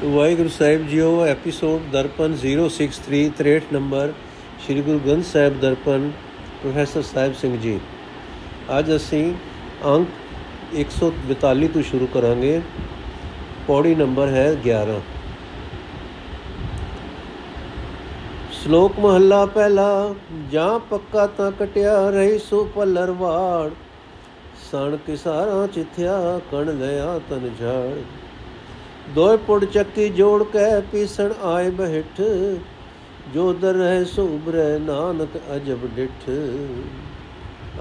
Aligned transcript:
ਵਾਹਿਗੁਰੂ 0.00 0.48
ਸਾਹਿਬ 0.48 0.86
JIO 0.88 1.06
episode 1.26 1.86
Darpan 1.92 2.34
063 2.40 3.20
63 3.36 3.54
number 3.72 4.12
Sri 4.66 4.82
Guru 4.82 4.98
Granth 4.98 5.24
Sahib 5.24 5.56
Darpan 5.60 6.04
professor 6.60 7.02
Sahib 7.02 7.32
Singh 7.34 7.56
ji 7.58 7.72
ਅੱਜ 8.72 8.90
ਅਸੀਂ 8.96 9.22
ਅੰਕ 9.86 10.76
142 10.82 11.70
ਤੋਂ 11.72 11.82
ਸ਼ੁਰੂ 11.88 12.06
ਕਰਾਂਗੇ 12.14 12.60
ਪੌੜੀ 13.66 13.94
ਨੰਬਰ 13.94 14.28
ਹੈ 14.28 14.46
11 14.66 15.00
ਸ਼ਲੋਕ 18.52 19.00
ਮਹੱਲਾ 19.00 19.44
ਪਹਿਲਾ 19.56 19.88
ਜਾਂ 20.52 20.78
ਪੱਕਾ 20.90 21.26
ਤਾਂ 21.38 21.50
ਕਟਿਆ 21.56 21.98
ਰਹੀ 22.10 22.38
ਸੋ 22.38 22.64
ਪੱਲਰ 22.76 23.10
ਵਾੜ 23.18 23.70
ਸਣ 24.70 24.96
ਕਿਸਾਰਾਂ 25.06 25.66
ਚਿਥਿਆ 25.68 26.40
ਕਣ 26.50 26.72
ਲਿਆ 26.78 27.18
ਤਨ 27.30 27.50
ਝਾੜ 27.60 28.27
ਦੋਇ 29.14 29.36
ਪੁੜ 29.36 29.64
ਚੱਕੀ 29.64 30.08
ਜੋੜ 30.08 30.42
ਕੇ 30.44 30.80
ਪੀਸਣ 30.92 31.32
ਆਏ 31.44 31.70
ਬਹਿਠ 31.70 32.20
ਜੋ 33.34 33.52
ਦਰ 33.52 33.74
ਰਹਿ 33.74 34.04
ਸੁਬਰੈ 34.04 34.78
ਨਾਨਕ 34.78 35.36
ਅਜਬ 35.56 35.86
ਡਿਠ। 35.96 36.28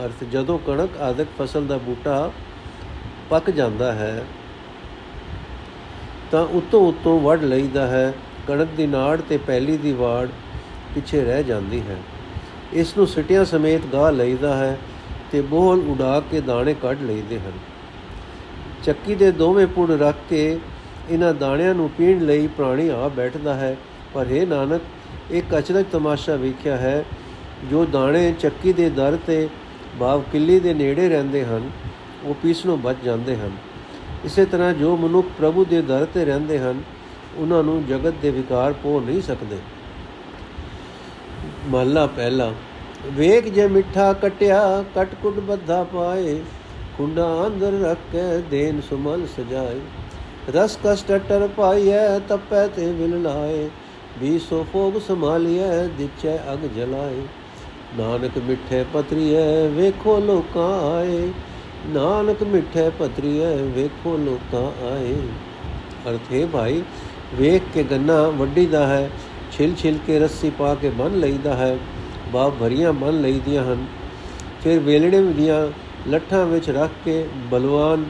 ਅਰਥ, 0.06 0.24
ਜਦੋਂ 0.32 0.58
ਕਣਕ 0.60 0.98
ਆਦਿਕ 1.02 1.28
ਫਸਲ 1.40 1.66
ਦਾ 1.68 1.78
ਬੂਟਾ 1.78 2.32
ਪੱਕ 3.30 3.50
ਜਾਂਦਾ 3.50 3.92
ਹੈ, 3.92 4.24
ਤਾਂ 6.32 6.46
ਉਤੋਂ 6.48 6.82
ਉਤੋਂ 6.88 7.20
ਵੱਢ 7.20 7.44
ਲਈਦਾ 7.44 7.88
ਹੈ। 7.88 8.14
ਕਣਕ 8.48 8.68
ਦੀ 8.78 8.88
ਨਾੜ 8.88 9.20
ਤੇ 9.30 9.38
ਪਹਿਲੀ 9.38 9.78
ਦੀ 9.78 9.92
ਵਾੜ 9.94 10.28
ਪਿੱਛੇ 10.96 11.24
ਰਹਿ 11.24 11.44
ਜਾਂਦੀ 11.44 11.82
ਹੈ। 11.82 11.98
ਇਸ 12.74 12.98
ਨੂੰ 12.98 13.08
ਸਿਟਿਆਂ 13.08 13.46
ਸਮੇਤ 13.46 13.86
ਗਾ 13.94 14.10
ਲਈਦਾ 14.10 14.56
ਹੈ 14.56 14.78
ਤੇ 15.32 15.42
ਬੋਲ 15.42 15.84
ਉਡਾ 15.90 16.20
ਕੇ 16.32 16.42
ਦਾਣੇ 16.42 16.74
ਕੱਢ 16.74 17.02
ਲਈਦੇ 17.02 17.40
ਹਨ। 17.40 17.60
ਚੱਕੀ 18.84 19.16
ਦੇ 19.16 19.32
ਦੋਵੇਂ 19.32 19.68
ਪੁੜ 19.68 19.90
ਰੱਖ 19.92 20.18
ਕੇ 20.30 20.60
ਇਹਨਾਂ 21.10 21.34
ਦਾਣਿਆਂ 21.34 21.74
ਨੂੰ 21.74 21.90
ਪੀਣ 21.90 22.26
ਲਈ 22.26 22.48
ਪ੍ਰਾਣੀ 22.48 22.88
ਆ 22.90 23.08
ਬੈਠਦਾ 23.08 23.54
ਹੈ। 23.54 23.76
ਪਰ 24.14 24.28
ਇਹ 24.28 24.48
ਨਾਨਕ 24.48 24.82
ਇੱਕ 25.32 25.58
ਅਚਰਜ 25.58 25.86
ਤਮਾਸ਼ਾ 25.92 26.36
ਵੇਖਿਆ 26.36 26.78
ਹੈ, 26.78 27.04
ਜੋ 27.72 27.86
ਦਾਣੇ 27.86 28.32
ਚੱਕੀ 28.40 28.74
ਦੇ 28.74 28.90
ਦਰ 28.90 29.18
ਤੇ 29.28 29.48
ਬਾਵ 29.98 30.22
ਕਿੱਲੀ 30.32 30.60
ਦੇ 30.60 30.74
ਨੇੜੇ 30.74 31.10
ਰਹਿੰਦੇ 31.10 31.44
ਹਨ, 31.46 31.70
ਉਹ 32.24 32.34
ਪੀਸਣੋਂ 32.34 32.78
ਬਚ 32.78 32.98
ਜਾਂਦੇ 33.04 33.36
ਹਨ। 33.36 33.52
ਇਸੇ 34.26 34.46
ਤਰ੍ਹਾਂ 34.46 34.74
ਜੋ 34.74 34.96
ਮਨੁੱਖ 34.98 35.28
ਪ੍ਰਭੂ 35.38 35.66
ਦੇ 35.66 35.82
ਦਰ 35.82 36.06
ਤੇ 36.14 36.26
ਰਹਿੰਦੇ 36.26 36.60
ਹਨ, 36.60 36.82
ਉਹਨਾਂ 37.38 37.64
ਨੂੰ 37.64 37.86
ਜਗਤ 37.86 38.14
ਦੇ 38.22 38.30
ਵਿਕਾਰ 38.30 38.74
ਪੋ 38.74 39.00
ਨਹੀਂ 39.00 39.22
ਸਕਦੇ। 39.22 39.58
ਮਹਲਾ 41.70 42.06
ਪਹਿਲਾ, 42.08 42.52
ਵੇਖ 43.14 43.46
ਜੇ 43.46 43.68
ਮਿੱਠਾ 43.68 44.14
ਕਟਿਆ, 44.14 44.84
ਕਟਕੁਟ 44.96 45.40
ਬੱਧਾ 45.40 45.84
ਪਾਏ 45.84 46.40
ਕੁੰਡਾ 46.98 47.26
ਅੰਦਰ 47.48 47.80
ਰੱਖ 47.82 47.98
ਕੇ 48.12 48.22
ਦੇਨ 48.52 48.82
ਸੁਮਲ 48.82 49.26
ਸਜਾਏ। 49.28 49.80
ਰਸ 50.56 50.78
ਕਸ 50.84 51.04
ਟਟਰ 51.04 51.48
ਪਾਈਐ, 51.58 52.20
ਤਪੈ 52.20 52.68
ਤੇ 52.68 52.92
ਵਿਲ 52.92 53.22
ਲਾਏ 53.22 53.70
ਵੀ 54.20 54.40
ਸੋ 54.40 54.66
ਫੋਗ 54.74 55.00
ਸੰਭਾਲੀਐ, 55.08 55.88
ਦਿਚੈ 55.88 56.38
ਅਗ 56.54 56.60
ਜਲਾਏ। 56.76 57.22
ਨਾਨਕ 57.98 58.38
ਮਿੱਠੇ 58.38 58.86
ਪਤਰੀਐ, 58.94 59.68
ਵੇਖੋ 59.68 60.18
ਲੋਕਾਂ 60.20 60.98
ਆਏ। 60.98 61.30
ਨਾਨਕ 61.88 62.44
ਮਿੱਠੇ 62.44 62.90
ਪਤਰੀਐ, 62.90 63.56
ਵੇਖੋ 63.56 64.18
ਲੋਕਾਂ 64.18 64.92
ਆਏ। 64.92 65.16
ਅਰਥੇ 66.10 66.46
ਭਾਈ, 66.46 66.84
ਵੇਖ 67.36 67.62
ਕੇ 67.74 67.84
ਗੰਨਾ 67.84 68.22
ਵੱਡੀ 68.28 68.66
ਦਾ 68.66 68.88
ਹੈ, 68.88 69.10
ਛਿਲ 69.52 69.76
ਛਿਲ 69.76 70.00
ਕੇ 70.08 70.20
ਰੱਸੀ 70.20 70.50
ਪਾ 70.50 70.76
ਕੇ 70.76 70.90
ਬੰਨ 70.90 71.20
ਲਈਦਾ 71.20 71.56
ਹੈ, 71.56 71.78
ਬਾਪ 72.34 72.54
ਭਰੀਆਂ 72.60 72.94
ਬੰਨ 72.94 73.22
ਲਈਦੀਆਂ 73.22 73.64
ਹਨ। 73.64 73.86
ਫਿਰ 74.64 74.80
ਵੇਲੜੇ 74.80 75.22
ਦੀਆਂ 75.22 75.68
ਲੱਠਾਂ 76.10 76.46
ਵਿੱਚ 76.46 76.70
ਰੱਖ 76.70 76.92
ਕੇ 77.06 77.26
ਬਲਵਾਨ, 77.52 78.06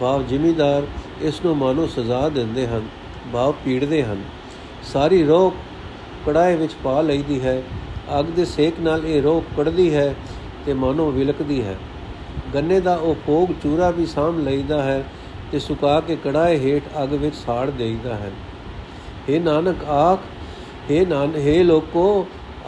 ਬਾਪ 0.00 0.22
ਜ਼ਿਮੀਦਾਰ 0.28 0.82
ਇਸ 1.21 1.41
ਨੂੰ 1.45 1.55
ਮਾਨੋ 1.57 1.87
ਸਜ਼ਾ 1.87 2.27
ਦਿੰਦੇ 2.29 2.67
ਹਨ 2.67 2.87
ਬਾਪ 3.33 3.55
ਪੀੜਦੇ 3.65 4.03
ਹਨ 4.03 4.21
ਸਾਰੀ 4.83 5.23
ਰੋਕ 5.23 5.53
ਕੜਾਏ 6.25 6.55
ਵਿੱਚ 6.55 6.75
ਪਾ 6.83 6.99
ਲਈਦੀ 7.01 7.39
ਹੈ 7.41 7.61
ਅੱਗ 8.19 8.25
ਦੇ 8.35 8.45
ਸੇਕ 8.45 8.79
ਨਾਲ 8.79 9.05
ਇਹ 9.05 9.21
ਰੋਕ 9.21 9.43
ਕੜਦੀ 9.57 9.93
ਹੈ 9.95 10.13
ਤੇ 10.65 10.73
ਮਾਨੋ 10.73 11.09
ਵਿਲਕਦੀ 11.11 11.61
ਹੈ 11.61 11.77
ਗੰਨੇ 12.53 12.79
ਦਾ 12.79 12.95
ਉਹ 12.95 13.15
ਫੋਗ 13.25 13.51
ਚੂਰਾ 13.63 13.89
ਵੀ 13.91 14.05
ਸਾਮ 14.05 14.39
ਲਈਦਾ 14.39 14.81
ਹੈ 14.83 15.03
ਤੇ 15.51 15.59
ਸੁਕਾ 15.59 15.99
ਕੇ 15.99 16.15
ਕੜਾਏ 16.15 16.57
ਹੇਠ 16.57 16.83
ਅੱਗ 17.03 17.13
ਵਿੱਚ 17.13 17.35
ਸਾੜ 17.35 17.69
ਦੇਈਦਾ 17.69 18.15
ਹੈ 18.15 18.31
हे 19.23 19.41
ਨਾਨਕ 19.41 19.83
ਆਖ 19.89 20.19
हे 20.91 21.05
ਨਾਨ 21.07 21.33
हे 21.37 21.63
ਲੋਕੋ 21.63 22.05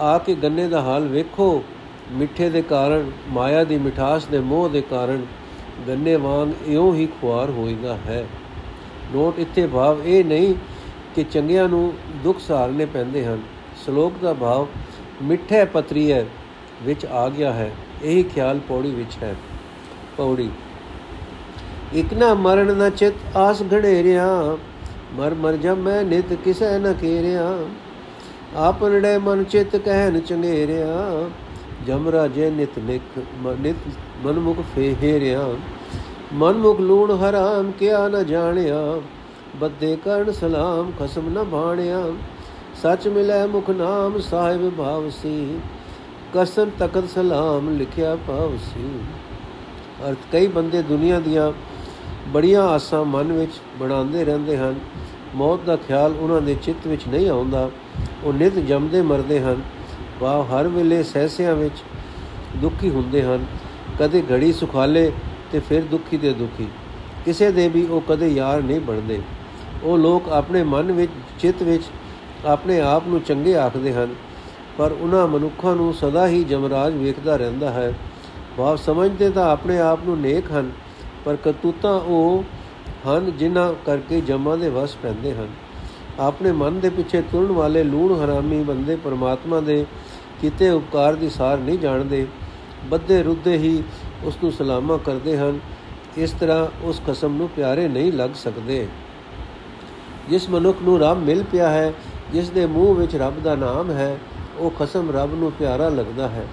ਆ 0.02 0.18
ਕੇ 0.18 0.36
ਗੰਨੇ 0.36 0.68
ਦਾ 0.68 0.82
ਹਾਲ 0.82 1.08
ਵੇਖੋ 1.08 1.64
ਮਿੱਠੇ 2.12 2.50
ਦੇ 2.50 2.62
ਕਾਰਨ 2.62 3.12
ਮਾਇਆ 3.30 3.64
ਦੀ 3.64 3.78
ਮਿਠਾਸ 3.78 4.26
ਦੇ 4.26 4.40
ਮੋਹ 4.42 4.70
ਦੇ 4.70 4.82
ਕਾਰਨ 4.82 5.26
ਗੰਨੇ 5.88 6.16
ਵਾਂਗ 6.18 6.50
ਇਉਂ 6.66 6.94
ਹੀ 6.96 7.06
ਖੁਆਰ 7.12 7.50
ਹੋਈਦਾ 7.50 7.98
ਹੈ 7.98 8.26
ਨੋਟ 9.15 9.39
ਇੱਥੇ 9.39 9.67
ਭਾਵ 9.67 10.03
ਇਹ 10.05 10.25
ਨਹੀਂ 10.25 10.55
ਕਿ 11.15 11.25
ਚੰਗਿਆਂ 11.25 11.69
ਨੂੰ 11.69 11.93
ਦੁੱਖ 12.23 12.39
ਸਹਾਰਨੇ 12.39 12.87
ਪੈਂਦੇ 12.87 13.25
ਹਨ। 13.25 13.43
ਸ਼ਲੋਕ 13.85 14.13
ਦਾ 14.23 14.33
ਭਾਵ 14.35 14.67
ਮਿੱਠੇ 15.23 15.65
ਪਤਰੀਏ 15.65 16.25
ਵਿੱਚ 16.83 17.07
ਆ 17.07 17.29
ਗਿਆ 17.29 17.53
ਹੈ, 17.53 17.71
ਇਹੀ 18.03 18.23
ਖਿਆਲ 18.25 18.59
ਪੌੜੀ 18.69 18.91
ਵਿੱਚ 18.91 19.17
ਹੈ। 19.23 19.35
ਪੌੜੀ। 20.17 20.49
ਇਕ 21.95 22.13
ਨਾ 22.15 22.33
ਮਰਨ 22.35 22.77
ਨਾ 22.77 22.89
ਚਿਤ 22.91 23.37
ਆਸ 23.37 23.63
ਘੜੇਰਿਆ, 23.63 24.57
ਮਰ 25.15 25.35
ਮਰ 25.35 25.57
ਜਮ 25.57 25.77
ਮੈਂ 25.77 26.03
ਨਿਤ 26.05 26.33
ਕਿਸੈ 26.35 26.79
ਨ 26.79 26.93
ਕੇਰਿਆ। 26.93 27.59
ਆਪਨੜੇ 28.57 29.17
ਮਨ 29.19 29.45
ਚਿਤ 29.45 29.77
ਕਹਿਨ 29.77 30.21
ਚੰਗੇਰਿਆ, 30.21 30.87
ਜਮ 31.87 32.09
ਰਾਜੇ 32.09 32.51
ਨਿਤ 32.51 32.79
ਨਿਕ 32.79 33.19
ਨਿਤ 33.61 33.77
ਮਨਮੁਖ 34.25 34.61
ਫੇਹੇਰਿਆ 34.75 35.49
ਮਨਮੁਖ 36.33 36.81
ਲੂਣ 36.81 37.11
ਹਰਾਮ, 37.11 37.71
ਕਿਆ 37.71 38.09
ਨ 38.09 38.27
ਜਾਣਿਆ। 38.27 39.01
ਬੱਦੇ 39.57 39.97
ਕਰਨ 40.05 40.33
ਸਲਾਮ, 40.33 40.93
ਖਸਮ 41.01 41.29
ਨ 41.29 41.45
ਬਾਣਿਆ 41.45 42.03
ਸੱਚ 42.83 43.09
ਮਿਲੇ 43.09 43.47
ਮੁਖ 43.47 43.71
ਨਾਮ, 43.71 44.19
ਸਾਹਿਬ 44.19 44.71
ਭਾਵਸੀ 44.71 45.59
ਕਸਨ 46.35 46.71
ਤਖਤ 46.79 47.09
ਸਲਾਮ, 47.09 47.79
ਲਿਖਿਆ 47.79 48.17
ਭਾਵਸੀ 48.17 49.01
ਅਰਥ, 50.09 50.19
ਕਈ 50.33 50.47
ਬੰਦੇ 50.47 50.83
ਦੁਨੀਆ 50.83 51.21
ਦੀਆਂ 51.21 51.53
ਬੜੀਆਂ 52.29 52.63
ਆਸਾਂ 52.63 53.05
ਮਨ 53.05 53.33
ਵਿੱਚ 53.33 53.53
ਬਣਾਉਂਦੇ 53.81 54.25
ਰਹਿੰਦੇ 54.25 54.57
ਹਨ। 54.57 54.75
ਮੌਤ 55.35 55.61
ਦਾ 55.61 55.77
ਖਿਆਲ 55.77 56.15
ਉਹਨਾਂ 56.21 56.41
ਦੇ 56.41 56.57
ਚਿੱਤ 56.63 56.87
ਵਿੱਚ 56.87 57.03
ਨਹੀਂ 57.09 57.31
ਆਉਂਦਾ। 57.31 57.71
ਉਹ 58.25 58.33
ਨਿਤ 58.33 58.55
ਜੰਮਦੇ 58.55 59.03
ਮਰਦੇ 59.03 59.41
ਹਨ। 59.41 59.63
ਵਾ 60.21 60.45
ਹਰ 60.45 60.69
ਵੇਲੇ 60.69 61.03
ਸਹਸਿਆਂ 61.03 61.55
ਵਿੱਚ 61.55 61.75
ਦੁਖੀ 62.57 62.91
ਹੁੰਦੇ 62.91 63.23
ਹਨ। 63.23 63.45
ਕਦੇ 63.99 64.23
ਘੜੀ 64.33 64.53
ਸੁਖਾਲੇ 64.53 65.13
ਤੇ 65.53 65.61
ਫਿਰ 65.61 65.83
ਦੁਖੀ 65.83 66.17
ਦੇ 66.17 66.33
ਦੁਖੀ। 66.33 66.67
ਕਿਸੇ 67.25 67.51
ਦੇ 67.53 67.69
ਵੀ 67.69 67.85
ਉਹ 67.87 68.03
ਕਦੇ 68.09 68.29
ਯਾਰ 68.29 68.63
ਨਹੀਂ 68.63 68.81
ਬਣਦੇ। 68.81 69.21
ਉਹ 69.83 69.99
ਲੋਕ 69.99 70.29
ਆਪਣੇ 70.29 70.63
ਮਨ 70.63 70.93
ਵਿੱਚ, 70.93 71.13
ਚਿੱਤ 71.39 71.63
ਵਿੱਚ 71.63 71.85
ਆਪਣੇ 72.47 72.81
ਆਪ 72.81 73.07
ਨੂੰ 73.09 73.21
ਚੰਗੇ 73.21 73.57
ਆਖਦੇ 73.57 73.93
ਹਨ, 73.93 74.15
ਪਰ 74.79 74.93
ਉਹਨਾਂ 74.93 75.27
ਮਨੁੱਖਾਂ 75.29 75.75
ਨੂੰ 75.77 75.93
ਸਦਾ 75.95 76.27
ਹੀ 76.29 76.43
ਜਮਰਾਜ 76.45 76.95
ਵੇਖਦਾ 76.95 77.37
ਰਹਿੰਦਾ 77.37 77.71
ਹੈ। 77.71 77.93
ਭਾਵ 78.57 78.77
ਸਮਝਦੇ 78.77 79.31
ਤਾਂ 79.31 79.51
ਆਪਣੇ 79.51 79.79
ਆਪ 79.79 79.99
ਨੂੰ 80.05 80.19
ਨੇਕ 80.21 80.51
ਹਨ, 80.53 80.71
ਪਰ 81.25 81.37
ਕਤੂਤਾਂ 81.37 81.95
ਉਹ 82.01 82.45
ਹਨ 83.09 83.31
ਜਿਨ੍ਹਾਂ 83.39 83.73
ਕਰਕੇ 83.87 84.21
ਜਮਾਂ 84.21 84.57
ਦੇ 84.59 84.69
ਵਸ 84.69 84.95
ਪੈਂਦੇ 84.95 85.35
ਹਨ। 85.35 85.49
ਆਪਣੇ 86.21 86.53
ਮਨ 86.53 86.81
ਦੇ 86.81 86.91
ਪਿੱਛੇ 86.91 87.23
ਤੁਰਨ 87.23 87.53
ਵਾਲੇ 87.53 87.83
ਲੂਣ 87.85 88.13
ਹਰਾਮੀ 88.15 88.63
ਬੰਦੇ 88.63 88.97
ਪਰਮਾਤਮਾ 88.97 89.61
ਦੇ 89.61 89.85
ਕੀਤੇ 90.41 90.71
ਉਪਕਾਰ 90.71 91.15
ਦੀ 91.15 91.29
ਸਾਰ 91.31 91.59
ਨਹੀਂ 91.59 91.79
ਜਾਣਦੇ। 91.79 92.27
ਬੱਦੇ 92.85 93.23
ਰੁੱਦੇ 93.23 93.57
ਹੀ 93.57 93.83
ਉਸ 94.25 94.39
ਨੂੰ 94.43 94.53
ਸਲਾਮਾ 94.53 94.97
ਕਰਦੇ 94.97 95.39
ਹਨ, 95.39 95.59
ਇਸ 96.17 96.31
ਤਰ੍ਹਾਂ 96.31 96.67
ਉਸ 96.83 97.01
ਖਸਮ 97.07 97.37
ਨੂੰ 97.37 97.49
ਪਿਆਰੇ 97.49 97.89
ਨਹੀਂ 97.89 98.13
ਲੱਗ 98.13 98.31
ਸਕਦੇ। 98.35 98.89
ਜਿਸ 100.29 100.51
ਮਨੁੱਖ 100.51 100.79
ਨੂੰ 100.83 101.01
ਰੱਬ 101.01 101.19
ਮਿਲ 101.19 101.43
ਪਿਆ 101.43 101.69
ਹੈ, 101.69 101.93
ਜਿਸ 102.33 102.51
ਦੇ 102.51 102.67
ਮੂੰਹ 102.67 102.95
ਵਿੱਚ 102.95 103.17
ਰੱਬ 103.17 103.43
ਦਾ 103.43 103.55
ਨਾਮ 103.55 103.91
ਹੈ, 103.91 104.19
ਉਹ 104.59 104.71
ਖਸਮ 104.71 105.11
ਰੱਬ 105.11 105.35
ਨੂੰ 105.35 105.53
ਪਿਆਰਾ 105.53 105.89
ਲੱਗਦਾ 105.89 106.29
ਹੈ। 106.29 106.47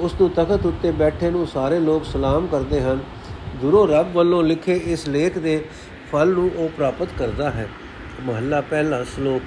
ਉਸ 0.00 0.14
ਨੂੰ 0.20 0.30
ਤਖਤ 0.30 0.66
ਉੱਤੇ 0.66 0.90
ਬੈਠੇ 0.90 1.30
ਨੂੰ 1.30 1.46
ਸਾਰੇ 1.46 1.78
ਲੋਕ 1.78 2.04
ਸਲਾਮ 2.04 2.46
ਕਰਦੇ 2.46 2.80
ਹਨ। 2.80 3.00
ਦੂਰੋਂ 3.60 3.88
ਰੱਬ 3.88 4.12
ਵੱਲੋਂ 4.12 4.42
ਲਿਖੇ 4.42 4.74
ਇਸ 4.74 5.08
ਲੇਖ 5.08 5.38
ਦੇ 5.38 5.64
ਫਲ 6.12 6.28
ਨੂੰ 6.28 6.50
ਉਹ 6.56 6.68
ਪ੍ਰਾਪਤ 6.68 7.08
ਕਰਦਾ 7.18 7.50
ਹੈ। 7.50 7.68
ਮਹੱਲਾ 8.22 8.60
ਪਹਿਲਾ 8.60 9.04
ਸ਼ਲੋਕ। 9.04 9.42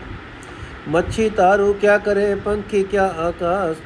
ਮੱਛੀ 0.90 1.30
ਤਾਰੂ 1.30 1.74
ਕਿਆ 1.74 1.98
ਕਰੇ, 1.98 2.36
ਪੰਖੀ 2.36 2.84
ਕਿਆ 2.84 3.08
ਆਕਾਸ਼, 3.08 3.78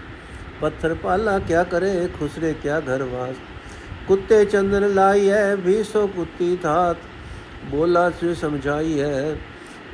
ਪੱਥਰ 0.61 0.93
ਪਾਲਾ 0.93 1.39
ਕਿਆ 1.39 1.63
ਕਰੇ, 1.63 2.07
ਖੁਸਰੇ 2.19 2.53
ਕਿਆ 2.53 2.79
ਘਰਵਾਸ 2.79 3.35
ਕੁੱਤੇ 4.07 4.43
ਚੰਦਨ 4.45 4.93
ਲਾਈ 4.93 5.29
ਹੈ 5.29 5.55
ਵੀ 5.55 5.83
ਸੋ 5.83 6.07
ਕੁੱਤੀ 6.07 6.55
ਥਾਤ। 6.63 6.97
ਬੋਲਾ 7.65 8.09
ਸੇ 8.09 8.33
ਸਮਝਾਈ 8.33 8.99
ਹੈ 9.01 9.35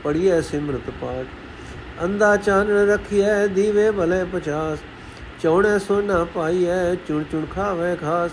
ਪੜੀਐ 0.03 0.39
ਸਿਮਰਤ 0.41 0.89
ਪਾਠ। 1.01 1.25
ਅੰਦਾ 2.03 2.35
ਚਾਨਣ 2.37 2.87
ਰਖੀਐ, 2.87 3.47
ਦੀਵੇ 3.47 3.91
ਭਲੇ 3.91 4.23
ਪਚਾਸ 4.23 4.79
ਚੌਣੇ 5.41 5.79
ਸੋਨਾ 5.79 6.23
ਪਾਈਐ, 6.25 6.95
ਚੁਣ 6.95 7.23
ਚੁਣ 7.23 7.45
ਖਾਵੇ 7.45 7.95
ਖਾਸ। 7.95 8.31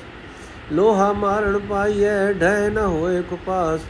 ਲੋਹਾ 0.73 1.13
ਮਾਰਨ 1.13 1.59
ਪਾਈਐ 1.59 2.33
ਢੈ 2.33 2.69
ਨ 2.69 2.79
ਹੋਏ 2.79 3.23
ਕੁਪਾਸ। 3.23 3.81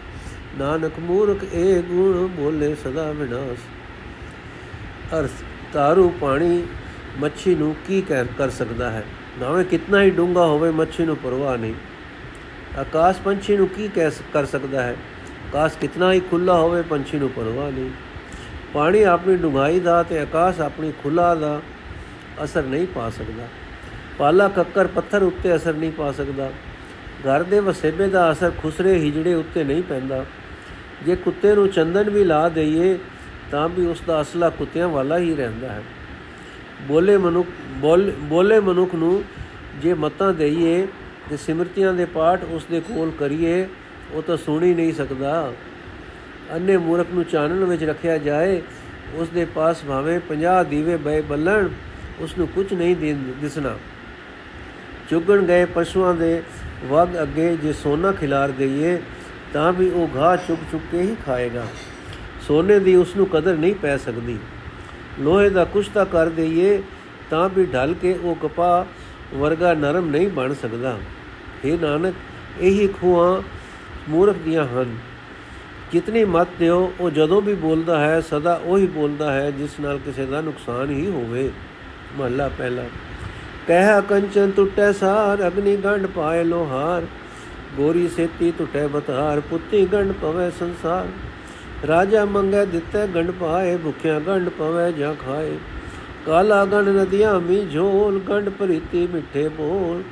ਨਾਨਕ 0.59 0.99
ਮੂਰਖ 0.99 1.45
ਏ 1.55 1.83
ਗੁਣ 1.83 2.27
ਬੋਲੇ 2.27 2.75
ਸਦਾ 2.75 3.11
ਵਿਨਾਸ਼। 3.13 3.61
ਅਰਥ, 5.15 5.31
ਤਾਰੂ 5.73 6.09
ਪਾਣੀ 6.21 6.63
ਮੱਛੀ 7.19 7.55
ਨੂੰ 7.55 7.75
ਕੀ 7.87 8.01
ਕਰ 8.39 8.51
ਸਕਦਾ 8.51 8.91
ਹੈ? 8.91 9.05
ਨਾਵੇਂ 9.41 9.65
ਕਿਤਨਾ 9.65 10.03
ਹੀ 10.03 10.11
ਡੂੰਗਾ 10.11 10.47
ਹੋਵੇ 10.47 10.71
ਮੱਛੀ 10.71 11.05
ਨੂੰ 11.05 11.17
ਪਰਵਾਹ 11.17 11.57
ਨਹੀਂ। 11.57 11.75
ਆਕਾਸ਼ 12.79 13.21
ਪੰਛੀ 13.21 13.57
ਨੂੰ 13.57 13.69
ਕੀ 13.69 13.89
ਕਹਿ 13.89 14.11
ਕਰ 14.33 14.45
ਸਕਦਾ 14.45 14.83
ਹੈ? 14.83 14.97
ਆਕਾਸ਼ 15.49 15.79
ਕਿਤਨਾ 15.79 16.13
ਹੀ 16.13 16.21
ਖੁੱਲਾ 16.21 16.55
ਹੋਵੇ 16.55 16.83
ਪੰਛੀ 16.83 17.19
ਨੂੰ 17.19 17.31
ਪਰਵਾਹ 17.31 17.71
ਨਹੀਂ। 17.71 17.91
ਪਾਣੀ 18.75 19.03
ਆਪਣੀ 19.03 19.37
ਡੁੰਗਾਈ 19.37 19.81
ਦਾ 19.81 20.03
ਤੇ 20.03 20.19
ਆਕਾਸ਼ 20.19 20.61
ਆਪਣੀ 20.61 20.93
ਖੁੱਲਾ 21.03 21.35
ਦਾ 21.35 21.63
ਅਸਰ 22.45 22.63
ਨਹੀਂ 22.63 22.87
ਪਾ 22.87 23.11
ਸਕਦਾ। 23.11 23.49
ਪਾਲਾ 24.19 24.49
ਕੱਕਰ 24.49 24.87
ਪੱਥਰ 24.87 25.23
ਉੱਤੇ 25.23 25.57
ਅਸਰ 25.57 25.75
ਨਹੀਂ 25.75 25.93
ਪਾ 25.93 26.13
ਸਕਦਾ। 26.13 26.51
ਘਰ 27.21 27.43
ਦੇ 27.43 27.61
ਵਸੇਬੇ 27.61 28.09
ਦਾ 28.09 28.33
ਅਸਰ 28.33 28.53
ਖੁਸਰੇ 28.63 28.99
ਹਿਜੜੇ 28.99 29.35
ਉੱਤੇ 29.35 29.65
ਨਹੀਂ 29.65 29.83
ਪੈਂਦਾ। 29.83 30.27
ਜੇ 31.03 31.17
ਕੁੱਤੇ 31.17 31.55
ਨੂੰ 31.55 31.69
ਚੰਦਨ 31.69 32.11
ਵੀ 32.11 32.25
ਲਾ 32.25 32.49
ਦਈਏ, 32.49 32.99
ਤਾਂ 33.51 33.69
ਵੀ 33.69 33.87
ਉਸ 33.87 34.03
ਦਾ 34.07 34.21
ਅਸਲਾ 34.21 34.51
ਕੁੱਤਿਆਂ 34.51 34.89
ਵਾਲਾ 34.89 35.19
ਹੀ 35.19 35.35
ਰਹਿੰਦਾ 35.35 35.69
ਹੈ। 35.69 35.83
ਬੋਲੇ 36.83 37.17
ਮਨੁੱਖ 37.17 37.49
ਬੋਲੇ 37.77 38.59
ਮਨੁੱਖ 38.61 38.95
ਨੂੰ 38.95 39.23
ਜੇ 39.83 39.95
ਮਤਾਂ 39.95 40.33
ਦਈਏ 40.33 40.87
ਤੇ 41.31 41.37
ਸਿਮਰਤੀਆਂ 41.37 41.93
ਦੇ 41.95 42.05
ਪਾਠ 42.05 42.45
ਉਸ 42.45 42.65
ਦੇ 42.71 42.81
ਕੋਲ 42.81 43.11
ਕਰੀਏ, 43.19 43.67
ਉਹ 44.13 44.23
ਤਾਂ 44.23 44.37
ਸੁਣ 44.37 44.63
ਹੀ 44.65 44.75
ਨਹੀਂ 44.75 44.93
ਸਕਦਾ। 44.93 45.53
ਅੰਨੇ 46.55 46.77
ਮੂਰਖ 46.77 47.07
ਨੂੰ 47.15 47.25
ਚਾਨਣ 47.25 47.65
ਵਿੱਚ 47.65 47.85
ਰੱਖਿਆ 47.85 48.17
ਜਾਏ, 48.19 48.61
ਉਸ 49.15 49.29
ਦੇ 49.29 49.45
ਪਾਸ 49.45 49.83
ਭਾਵੇਂ 49.85 50.19
50 50.29 50.65
ਦੀਵੇ 50.65 50.97
ਬਏ 50.97 51.21
ਬੱਲਣ, 51.21 51.69
ਉਸ 52.21 52.37
ਨੂੰ 52.39 52.49
ਕੁਝ 52.49 52.73
ਨਹੀਂ 52.75 53.15
ਦਿਸਣਾ। 53.41 53.77
ਚੁਗਣ 55.11 55.43
ਗਏ 55.43 55.65
ਪਸ਼ੂਆਂ 55.65 56.15
ਦੇ 56.15 56.43
ਵਗ 56.89 57.23
ਅੱਗੇ 57.23 57.57
ਜੇ 57.57 57.73
ਸੋਨਾ 57.73 58.13
ਖਿਲਾਰ 58.13 58.51
ਦਈਏ, 58.51 58.99
ਤਾਂ 59.53 59.73
ਵੀ 59.73 59.89
ਉਹ 59.91 60.09
ਘਾਹ 60.17 60.37
ਚੁੱਕ 60.37 60.61
ਚੁੱਕ 60.73 60.85
ਕੇ 60.93 61.01
ਹੀ 61.01 61.17
ਖਾਏਗਾ। 61.27 61.67
ਸੋਨੇ 62.47 62.79
ਦੀ 62.79 62.95
ਉਸ 62.95 63.17
ਨੂੰ 63.17 63.27
ਕਦਰ 63.27 63.57
ਨਹੀਂ 63.57 63.75
ਪੈ 63.75 63.97
ਸਕਦੀ। 63.97 64.39
ਲੋਹੇ 65.21 65.49
ਦਾ 65.51 65.65
ਕੁਸ਼ਤਾ 65.65 66.05
ਕਰ 66.05 66.29
ਦਈਏ 66.29 66.83
ਤਾਂ 67.31 67.49
ਵੀ 67.49 67.65
ਢਲ 67.65 67.95
ਕੇ 67.95 68.19
ਉਹ 68.23 68.37
ਕਪਾ 68.43 68.87
ਵਰਗਾ 69.35 69.75
ਨਰਮ 69.75 70.11
ਨਹੀਂ 70.11 70.29
ਬਣ 70.29 70.55
ਸਕਦਾ। 70.55 70.99
हे 71.65 71.81
ਨਾਨਕ, 71.81 72.15
ਇਹੀ 72.61 72.89
ਖੂਆਂ 72.89 73.43
ਮੂਰਖ 74.09 74.37
ਦੀਆਂ 74.37 74.65
ਹਨ। 74.65 74.97
ਕਿਤਨੀ 75.93 76.25
ਮਤ 76.25 76.49
ਦਿਓ, 76.59 76.93
ਉਹ 77.01 77.11
ਜਦੋਂ 77.11 77.43
ਵੀ 77.43 77.55
ਬੋਲਦਾ 77.55 78.01
ਹੈ, 78.01 78.21
ਸਦਾ 78.21 78.61
ਉਹੀ 78.65 78.87
ਬੋਲਦਾ 78.87 79.33
ਹੈ, 79.33 79.51
ਜਿਸ 79.51 79.81
ਨਾਲ 79.81 79.99
ਕਿਸੇ 79.99 80.27
ਦਾ 80.27 80.41
ਨੁਕਸਾਨ 80.41 80.91
ਹੀ 80.91 81.11
ਹੋਵੇ। 81.11 81.51
ਮਹੱਲਾ 82.19 82.51
ਪਹਿਲਾ। 82.59 82.83
ਕਹਿ 83.67 84.03
ਕੰਚਨ 84.09 84.51
ਟੁੱਟੇ 84.51 84.93
ਸਾਰ, 84.93 85.49
ਅਗਨੀ 85.49 85.77
ਗੰਢ 85.77 86.07
ਪਾਏ 86.07 86.45
ਲੋਹਾਰ। 86.45 87.07
ਗੋਰੀ 87.77 88.09
ਸੇਤੀ 88.09 88.53
ਟੁੱਟੇ 88.59 88.87
ਬਤਾਰ, 88.87 89.41
ਪੁੱਤੀ 89.41 89.87
ਗੰਢ 89.87 90.13
ਪਵੇ 90.13 90.51
ਸੰਸਾਰ। 90.51 91.07
ਰਾਜਾ 91.87 92.25
ਮੰਗੇ 92.25 92.67
ਦਿੱਤੇ 92.67 93.07
ਗੰਢ 93.07 93.31
ਪਾਏ, 93.31 93.77
ਭੁਖਿਆ 93.77 94.21
ਗੰਢ 94.21 94.49
ਪਵੇ 94.49 94.93
ਜਾਂ 94.93 95.15
ਖਾਏ। 95.15 95.57
ਕਾਲਾ 96.27 96.65
ਗੰਢ 96.65 96.89
ਨਦੀਆਂ 96.89 97.39
ਮੀ 97.41 97.65
ਝੋਲ, 97.73 98.19
ਗੰਢ 98.21 98.49
ਪ੍ਰੀਤੀ 98.51 99.07
ਮਿੱਠੇ 99.07 99.49
ਬੋਲ। 99.49 100.03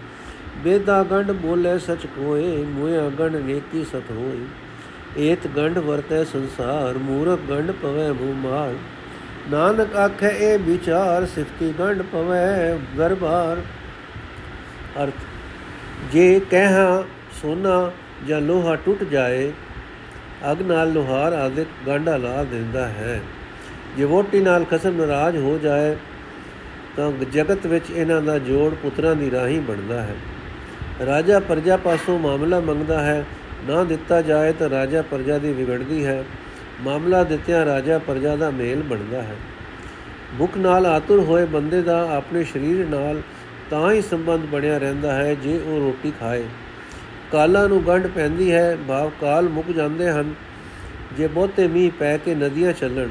ਬੇਦਾ 0.64 1.02
ਗੰਢ 1.02 1.30
ਬੋਲੇ 1.32 1.78
ਸਚ 1.78 2.06
ਕੋਏ 2.06 2.64
ਮੋਇਆ 2.66 3.08
ਗੰਢ 3.10 3.36
ਨੇਕੀ 3.36 3.84
ਸਤ 3.84 4.10
ਹੋਈ। 4.10 4.46
ਏਤ 5.20 5.46
ਗੰਢ 5.46 5.78
ਵਰਤੈ 5.78 6.22
ਸੰਸਾਰ, 6.24 6.98
ਮੂਰਖ 6.98 7.40
ਗੰਢ 7.50 7.70
ਪਵੇ 7.82 8.12
ਭੂਮਾਰ 8.12 8.74
ਨਾਨਕ 9.50 9.96
ਆਖੇ 9.96 10.28
ਇਹ 10.40 10.58
ਵਿਚਾਰ, 10.58 11.26
ਸਿਫਤੀ 11.26 11.72
ਗੰਢ 11.78 12.02
ਪਵੇ 12.02 12.78
ਗਰਬਾਰ 12.98 13.62
ਅਰਥ, 15.02 15.20
ਜੇ 16.12 16.40
ਕਹਿਆ 16.50 17.04
ਸੋਨਾ 17.42 17.90
ਜਾਂ 18.26 18.40
ਲੋਹਾ 18.40 18.74
ਟੁੱਟ 18.76 19.04
ਜਾਏ, 19.04 19.52
ਅਗ 20.52 20.62
ਨਾਲ 20.62 20.92
ਲੋਹਾਰ 20.92 21.32
ਆਦਿਕ 21.34 21.68
ਗਾਂਡਾ 21.86 22.16
ਲਾ 22.16 22.42
ਦਿੰਦਾ 22.44 22.86
ਹੈ। 22.88 23.20
ਜੇ 23.96 24.04
ਵੋਟੀ 24.04 24.40
ਨਾਲ 24.40 24.64
ਖਸਮ 24.64 24.96
ਨਾਰਾਜ਼ 24.96 25.36
ਹੋ 25.36 25.58
ਜਾਏ, 25.62 25.96
ਤਾਂ 26.96 27.12
ਜਗਤ 27.12 27.66
ਵਿੱਚ 27.66 27.84
ਇਹਨਾਂ 27.90 28.20
ਦਾ 28.22 28.38
ਜੋੜ 28.38 28.74
ਪੁੱਤਰਾਂ 28.74 29.16
ਦੀ 29.16 29.30
ਰਾਹੀ 29.30 29.58
ਬਣਦਾ 29.58 30.02
ਹੈ। 30.02 30.14
ਰਾਜਾ 31.06 31.40
ਪ੍ਰਜਾ 31.40 31.76
ਪਾਸੋਂ 31.76 32.18
ਮਾਮਲਾ 32.18 32.60
ਮੰਗਦਾ 32.60 33.02
ਹੈ, 33.02 33.24
ਨਾ 33.68 33.84
ਦਿੱਤਾ 33.84 34.22
ਜਾਏ 34.22 34.52
ਤਾਂ 34.52 34.70
ਰਾਜਾ 34.70 35.02
ਪ੍ਰਜਾ 35.02 35.38
ਦੀ 35.38 35.52
ਵਿਗੜਦੀ 35.52 36.06
ਹੈ। 36.06 36.24
ਮਾਮਲਾ 36.80 37.24
ਦਿੱਤਿਆਂ 37.24 37.66
ਰਾਜਾ 37.66 37.98
ਪ੍ਰਜਾ 37.98 38.36
ਦਾ 38.36 38.50
ਮੇਲ 38.50 38.82
ਬਣਦਾ 38.82 39.22
ਹੈ। 39.22 39.36
ਭੁੱਖ 40.38 40.56
ਨਾਲ 40.56 40.86
ਆਤੁਰ 40.86 41.20
ਹੋਏ 41.20 41.44
ਬੰਦੇ 41.44 41.82
ਦਾ 41.82 42.16
ਆਪਣੇ 42.16 42.44
ਸਰੀਰ 42.44 42.86
ਨਾਲ 42.86 43.20
ਤਾਂ 43.70 43.92
ਹੀ 43.92 44.02
ਸੰਬੰਧ 44.02 44.44
ਬਣਿਆ 44.44 44.78
ਰਹਿੰਦਾ 44.78 45.14
ਹੈ 45.14 45.34
ਜੇ 45.34 45.58
ਉਹ 45.58 45.80
ਰੋਟੀ 45.80 46.12
ਖਾਏ। 46.20 46.44
ਕਾਲਾਂ 47.32 47.68
ਨੂੰ 47.68 47.86
ਗੰਢ 47.86 48.06
ਪੈਂਦੀ 48.06 48.52
ਹੈ, 48.52 48.76
ਭਾਵ 48.88 49.10
ਕਾਲ 49.20 49.48
ਮੁੱਕ 49.48 49.70
ਜਾਂਦੇ 49.70 50.10
ਹਨ। 50.10 50.34
ਜੇ 51.16 51.26
ਬਹੁਤੇ 51.26 51.68
ਮੀਂਹ 51.68 51.90
ਪੈ 51.90 52.16
ਕੇ 52.16 52.34
ਨਦੀਆਂ 52.34 52.72
ਚੱਲਣ 52.72 53.08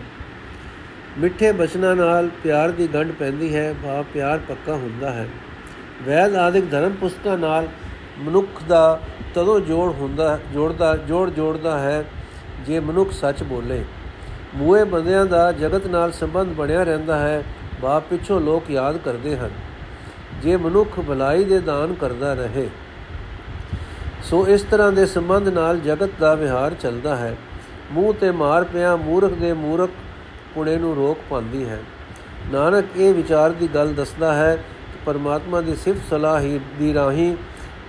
ਮਿੱਠੇ 1.19 1.51
ਬਚਨਾਂ 1.51 1.95
ਨਾਲ 1.95 2.29
ਪਿਆਰ 2.43 2.71
ਦੀ 2.71 2.87
ਗੰਢ 2.87 3.11
ਪੈਂਦੀ 3.11 3.55
ਹੈ, 3.55 3.73
ਭਾਵ 3.83 4.05
ਪਿਆਰ 4.13 4.39
ਪੱਕਾ 4.47 4.73
ਹੁੰਦਾ 4.73 5.09
ਹੈ। 5.11 5.27
ਵੈਦ 6.05 6.35
ਆਦਿਕ 6.35 6.69
ਧਰਮ 6.71 6.93
ਪੁਸਤਕਾਂ 6.93 7.37
ਨਾਲ 7.37 7.67
ਮਨੁੱਖ 8.19 8.63
ਦਾ 8.67 8.99
ਤਦੋਂ 9.35 9.59
ਜੋੜ 9.59 9.91
ਹੁੰਦਾ, 9.91 10.37
ਜੋੜਦਾ, 10.53 10.95
ਜੋੜ 10.97 11.29
ਜੋੜਦਾ 11.29 11.77
ਹੈ, 11.79 12.03
ਜੇ 12.65 12.79
ਮਨੁੱਖ 12.79 13.11
ਸੱਚ 13.11 13.43
ਬੋਲੇ। 13.43 13.83
ਮੂਏ 14.55 14.83
ਬੰਦਿਆਂ 14.83 15.25
ਦਾ 15.25 15.51
ਜਗਤ 15.51 15.87
ਨਾਲ 15.87 16.11
ਸੰਬੰਧ 16.11 16.53
ਬਣਿਆ 16.53 16.83
ਰਹਿੰਦਾ 16.83 17.17
ਹੈ 17.19 17.43
ਬਾਪ 17.81 18.03
ਪਿੱਛੋਂ 18.09 18.39
ਲੋਕ 18.41 18.69
ਯਾਦ 18.71 18.97
ਕਰਦੇ 18.97 19.35
ਹਨ। 19.37 19.51
ਜੇ 20.41 20.57
ਮਨੁੱਖ 20.57 20.99
ਭਲਾਈ 20.99 21.43
ਦੇ 21.43 21.59
ਦਾਨ 21.59 21.93
ਕਰਦਾ 21.93 22.33
ਰਹੇ, 22.33 22.69
ਸੋ 24.23 24.45
ਇਸ 24.47 24.61
ਤਰ੍ਹਾਂ 24.61 24.91
ਦੇ 24.91 25.05
ਸੰਬੰਧ 25.05 25.49
ਨਾਲ 25.49 25.79
ਜਗਤ 25.79 26.09
ਦਾ 26.19 26.33
ਵਿਹਾਰ 26.35 26.73
ਚੱਲਦਾ 26.73 27.15
ਹੈ। 27.15 27.35
ਮੂੰਹ 27.91 28.13
ਤੇ 28.13 28.31
ਮਾਰ 28.31 28.63
ਪਿਆ 28.63 28.95
ਮੂਰਖ 28.95 29.33
ਦੇ 29.33 29.53
ਮੂਰਖ 29.53 29.89
ਕੁਣੇ 30.55 30.77
ਨੂੰ 30.77 30.95
ਰੋਕ 30.95 31.17
ਪਾਉਂਦੀ 31.29 31.69
ਹੈ। 31.69 31.79
ਨਾਨਕ 32.51 32.85
ਇਹ 32.97 33.13
ਵਿਚਾਰ 33.13 33.51
ਦੀ 33.51 33.67
ਗੱਲ 33.67 33.93
ਦੱਸਦਾ 33.93 34.33
ਹੈ 34.33 34.55
ਕਿ 34.55 34.99
ਪਰਮਾਤਮਾ 35.05 35.61
ਦੀ 35.61 35.75
ਸਿਫਤ 35.75 36.09
ਸਲਾਹ 36.09 36.39
ਹੀ 36.39 36.59
ਦੀ 36.79 36.93
ਰਾਹੀਂ 36.93 37.35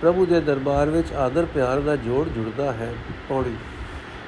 ਪ੍ਰਭੂ 0.01 0.25
ਦੇ 0.25 0.39
ਦਰਬਾਰ 0.39 0.89
ਵਿੱਚ 0.89 1.13
ਆਦਰ 1.13 1.45
ਪਿਆਰ 1.45 1.79
ਦਾ 1.79 1.95
ਜੋੜ 1.95 2.27
ਜੁੜਦਾ 2.27 2.71
ਹੈ। 2.71 2.93
ਪੌੜੀ। 3.29 3.55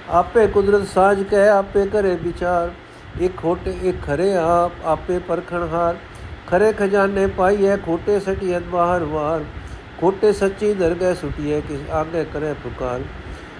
ਆਪੇ 0.09 0.47
ਕੁਦਰਤ 0.47 0.87
ਸਾਜ 0.87 1.23
ਕਹਿ 1.23 1.49
ਆਪੇ 1.49 1.85
ਕਰੇ 1.85 2.15
ਵਿਚਾਰ। 2.15 2.71
ਇੱਕ 3.21 3.37
ਖੋਟੇ, 3.37 3.77
ਇੱਕ 3.81 3.97
ਖਰੇ 4.01 4.35
ਆਪ, 4.35 4.71
ਆਪੇ 4.85 5.19
ਪਰਖਣ 5.19 5.67
ਹਾਰ। 5.67 5.97
ਖਰੇ 6.47 6.73
ਖਜ਼ਾਨੇ 6.73 7.27
ਪਾਈਏ 7.27 7.77
ਖੋਟੇ 7.77 8.19
ਸਟੀਅਤ 8.19 8.63
ਬਾਹਰ 8.63 9.03
ਵਾਰ। 9.03 9.43
ਖੋਟੇ 10.01 10.31
ਸੱਚੀ 10.33 10.73
ਦਰਗਹਿ 10.73 11.15
ਸੁਟੀਏ 11.15 11.61
ਕਿਸ 11.61 11.89
ਆਗੇ 11.89 12.25
ਕਰੇ 12.33 12.53
ਪੁਕਾਰ। 12.53 13.01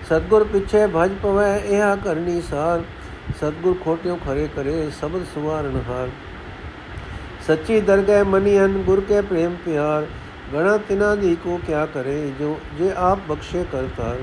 ਸਤਗੁਰ 0.05 0.43
ਪਿੱਛੇ 0.43 0.87
ਭਜ 0.95 1.11
ਪਵੈ, 1.23 1.57
ਇਹਾ 1.57 1.95
ਕਰਨੀ 1.95 2.41
ਸਾਰ। 2.41 2.83
ਸਤਗੁਰ 3.33 3.75
ਖੋਟਿਓ 3.83 4.15
ਖਰੇ 4.25 4.47
ਕਰੇ, 4.55 4.89
ਸਬਦ 5.01 5.25
ਸੁਵਾਰਨ 5.33 5.81
ਹਾਰ 5.89 6.09
ਸੱਚੀ 7.47 7.79
ਦਰਗਹਿ 7.81 8.23
ਮਨੀਹਨ 8.23 8.81
ਗੁਰ 8.83 9.01
ਕੇ 9.01 9.21
ਪ੍ਰੇਮ 9.21 9.55
ਪਿਆਰ। 9.65 10.05
ਗਣਾ 10.53 10.77
ਤਿਨਾ 10.77 11.13
ਦੀ 11.15 11.35
ਕੋ 11.35 11.59
ਕਿਆ 11.67 11.85
ਕਰੇ, 11.85 12.31
ਜੋ, 12.39 12.59
ਜੇ 12.77 12.91
ਆਪ 12.97 13.19
ਬਖਸ਼ੇ 13.29 13.65
ਕਰਤਾਰ 13.71 14.17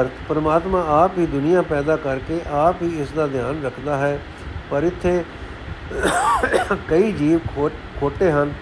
ਅਰਥ, 0.00 0.10
ਪਰਮਾਤਮਾ 0.28 0.84
ਆਪ 1.02 1.18
ਹੀ 1.18 1.26
ਦੁਨੀਆ 1.26 1.62
ਪੈਦਾ 1.62 1.96
ਕਰਕੇ 1.96 2.40
ਆਪ 2.50 2.82
ਹੀ 2.82 2.88
ਇਸ 3.02 3.10
ਦਾ 3.12 3.26
ਧਿਆਨ 3.26 3.62
ਰੱਖਦਾ 3.64 3.96
ਹੈ। 3.96 4.18
ਪਰ 4.70 4.82
ਇੱਥੇ 4.82 5.24
ਕਈ 6.88 7.12
ਜੀਵ 7.12 7.38
ਖੋਟੇ 8.00 8.30
ਹਨ। 8.30 8.52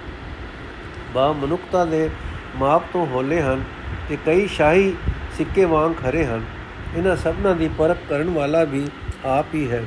ਬਾ 1.15 1.33
ਮਨੁੱਖਤਾ 1.33 1.85
ਦੇ 1.85 2.09
ਮਾਪ 2.57 2.83
ਤੋਂ 2.93 3.07
ਹੋਲੇ 3.07 3.41
ਹਨ 3.43 3.65
ਤੇ 4.09 4.19
ਕਈ 4.27 4.47
ਸ਼ਾਹੀ 4.47 4.95
ਸਿੱਕੇ 5.39 5.65
ਵਾਂਗ 5.65 5.93
ਖਰੇ 6.03 6.25
ਹਨ। 6.25 6.45
ਇਹਨਾਂ 6.97 7.17
ਸਭਨਾਂ 7.17 7.55
ਦੀ 7.55 7.69
ਪਰਖ 7.79 7.99
ਕਰਨ 8.09 8.31
ਵਾਲਾ 8.31 8.63
ਵੀ 8.65 8.87
ਆਪ 9.25 9.55
ਹੀ 9.55 9.71
ਹੈ। 9.71 9.83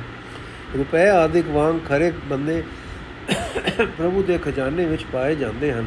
ਰੁਪਏ 0.76 1.08
ਆਦਿਕ 1.08 1.48
ਵਾਂਗ 1.48 1.78
ਖਰੇ 1.88 2.10
ਬੰਦੇ 2.26 2.62
ਪ੍ਰਭੂ 3.80 4.22
ਦੇ 4.22 4.38
ਖਜ਼ਾਨੇ 4.38 4.84
ਵਿੱਚ 4.84 5.04
ਪਾਏ 5.12 5.34
ਜਾਂਦੇ 5.34 5.72
ਹਨ। 5.72 5.86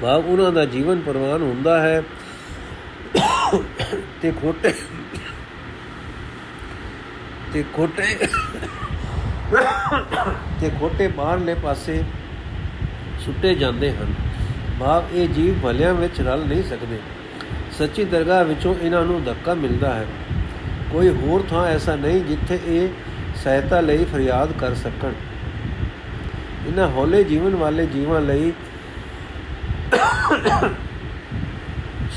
ਭਾਵ 0.00 0.26
ਉਹਨਾਂ 0.26 0.50
ਦਾ 0.52 0.64
ਜੀਵਨ 0.64 1.00
ਪ੍ਰਵਾਨ 1.00 1.42
ਹੁੰਦਾ 1.42 1.80
ਹੈ 1.82 2.02
ਤੇ 4.22 4.32
ਖੋਟੇ 4.32 4.72
ਤੇ 7.52 7.64
ਖੋਟੇ 7.74 8.06
ਤੇ 10.60 10.70
ਖੋਟੇ 10.80 11.08
ਬਾਹਰਲੇ 11.08 11.54
ਪਾਸੇ 11.54 12.02
ਸੁੱਟੇ 13.24 13.54
ਜਾਂਦੇ 13.54 13.90
ਹਨ। 13.92 14.14
ਭਾਵ 14.80 15.04
ਇਹ 15.12 15.28
ਜੀਵ 15.28 15.54
ਭਲਿਆਂ 15.62 15.94
ਵਿੱਚ 15.94 16.20
ਰਲ 16.20 16.44
ਨਹੀਂ 16.46 16.62
ਸਕਦੇ। 16.62 16.98
ਸੱਚੀ 17.78 18.04
ਦਰਗਾਹ 18.04 18.44
ਵਿੱਚੋਂ 18.44 18.74
ਇਹਨਾਂ 18.74 19.04
ਨੂੰ 19.04 19.22
ਧੱਕਾ 19.24 19.54
ਮਿਲਦਾ 19.54 19.94
ਹੈ। 19.94 20.06
ਕੋਈ 20.92 21.08
ਹੋਰ 21.10 21.44
ਥਾਂ 21.50 21.66
ਐਸਾ 21.66 21.94
ਨਹੀਂ 21.96 22.20
ਜਿੱਥੇ 22.24 22.58
ਇਹ 22.66 22.88
ਸਹਾਇਤਾ 23.42 23.80
ਲਈ 23.80 24.04
ਫਰਿਆਦ 24.04 24.52
ਕਰ 24.52 24.74
ਸਕਣ। 24.74 25.12
ਇਹਨਾਂ 26.66 26.88
ਹੌਲੇ 26.88 27.22
ਜੀਵਨ 27.24 27.54
ਵਾਲੇ 27.54 27.86
ਜੀਵਾਂ 27.86 28.20
ਲਈ 28.20 28.52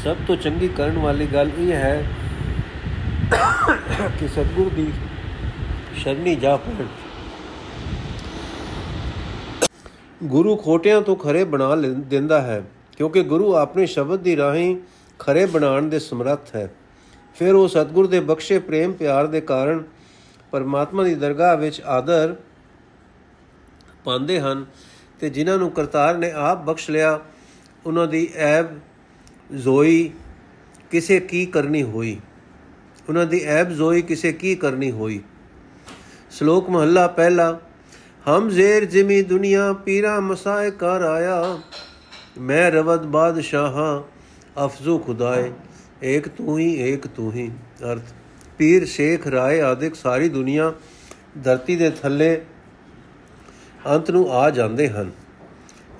ਸਭ 0.03 0.17
ਤੋਂ 0.27 0.35
ਚੰਗੀ 0.35 0.67
ਕਰਨ 0.67 0.97
ਵਾਲੀ 0.97 1.25
ਗੱਲ 1.27 1.49
ਇਹ 1.59 1.73
ਹੈ 1.73 2.03
ਕਿ 4.19 4.27
ਸਤਗੁਰ 4.27 4.69
ਦੀ 4.69 4.91
ਸ਼ਰਨੀ 5.97 6.35
ਜਾ 6.35 6.55
ਪੜ 6.57 6.85
ਗੁਰੂ 10.23 10.55
ਖੋਟਿਆਂ 10.55 11.01
ਤੋਂ 11.01 11.15
ਖਰੇ 11.15 11.43
ਬਣਾ 11.43 11.75
ਦਿੰਦਾ 11.75 12.41
ਹੈ, 12.41 12.61
ਕਿਉਂਕਿ 12.97 13.23
ਗੁਰੂ 13.23 13.53
ਆਪਣੇ 13.55 13.85
ਸ਼ਬਦ 13.85 14.19
ਦੀ 14.19 14.35
ਰਾਹੀਂ 14.37 14.75
ਖਰੇ 15.19 15.45
ਬਣਾਉਣ 15.45 15.89
ਦੇ 15.89 15.99
ਸਮਰੱਥ 15.99 16.55
ਹੈ। 16.55 16.73
ਫਿਰ 17.35 17.55
ਉਹ 17.55 17.67
ਸਤਗੁਰ 17.67 18.07
ਦੇ 18.07 18.19
ਬਖਸ਼ੇ 18.19 18.59
ਪ੍ਰੇਮ 18.59 18.93
ਪਿਆਰ 18.93 19.27
ਦੇ 19.27 19.41
ਕਾਰਨ 19.41 19.83
ਪਰਮਾਤਮਾ 20.51 21.03
ਦੀ 21.03 21.15
ਦਰਗਾਹ 21.15 21.57
ਵਿੱਚ 21.57 21.81
ਆਦਰ 21.81 22.35
ਪਾਉਂਦੇ 24.03 24.39
ਹਨ 24.39 24.65
ਤੇ 25.19 25.29
ਜਿਨ੍ਹਾਂ 25.29 25.57
ਨੂੰ 25.57 25.71
ਕਰਤਾਰ 25.71 26.17
ਨੇ 26.17 26.31
ਆਪ 26.31 26.63
ਬਖਸ਼ 26.63 26.89
ਲਿਆ, 26.91 27.19
ਉਹਨਾਂ 27.85 28.07
ਦੀ 28.07 28.29
ਐਬ, 28.35 28.65
ਜ਼ੋਈ 29.55 30.11
ਕਿਸੇ 30.91 31.19
ਕੀ 31.19 31.45
ਕਰਨੀ 31.45 31.83
ਹੋਈ। 31.83 32.19
ਉਹਨਾਂ 33.09 33.25
ਦੀ 33.25 33.43
ਐਬ, 33.45 33.69
ਜ਼ੋਈ 33.69 34.01
ਕਿਸੇ 34.01 34.33
ਕੀ 34.33 34.55
ਕਰਨੀ 34.55 34.91
ਹੋਈ। 34.91 35.21
ਸ਼ਲੋਕ 36.31 36.69
ਮਹੱਲਾ 36.69 37.07
ਪਹਿਲਾ, 37.07 37.59
ਹਮ 38.27 38.49
ਜ਼ੇਰ 38.49 38.85
ਜਿਮੀ 38.85 39.21
ਦੁਨੀਆ 39.21 39.73
ਪੀਰਾ 39.73 40.19
ਮਸਾਏ 40.19 40.71
ਕਰ 40.71 41.01
ਆਇਆ, 41.01 41.59
ਮੈਂ 42.39 42.71
ਰਵਦ 42.71 43.05
ਬਾਦਸ਼ਾਹਾਂ 43.05 44.16
ਅਫਜ਼ੂ 44.65 44.97
ਖੁਦਾਏ, 44.99 45.51
ਏਕ 46.03 46.27
ਤੂੰ 46.27 46.57
ਹੀ 46.59 46.73
ਏਕ 46.81 47.07
ਤੂੰ 47.07 47.31
ਹੀ 47.33 47.49
ਅਰਥ, 47.83 48.13
ਪੀਰ, 48.57 48.85
ਸ਼ੇਖ, 48.85 49.27
ਰਾਏ 49.27 49.59
ਆਦਿਕ 49.61 49.95
ਸਾਰੀ 49.95 50.29
ਦੁਨੀਆ 50.29 50.73
ਧਰਤੀ 51.43 51.75
ਦੇ 51.75 51.89
ਥੱਲੇ 51.89 52.41
ਅੰਤ 53.87 54.11
ਨੂੰ 54.11 54.31
ਆ 54.33 54.49
ਜਾਂਦੇ 54.49 54.87
ਹਨ। 54.89 55.11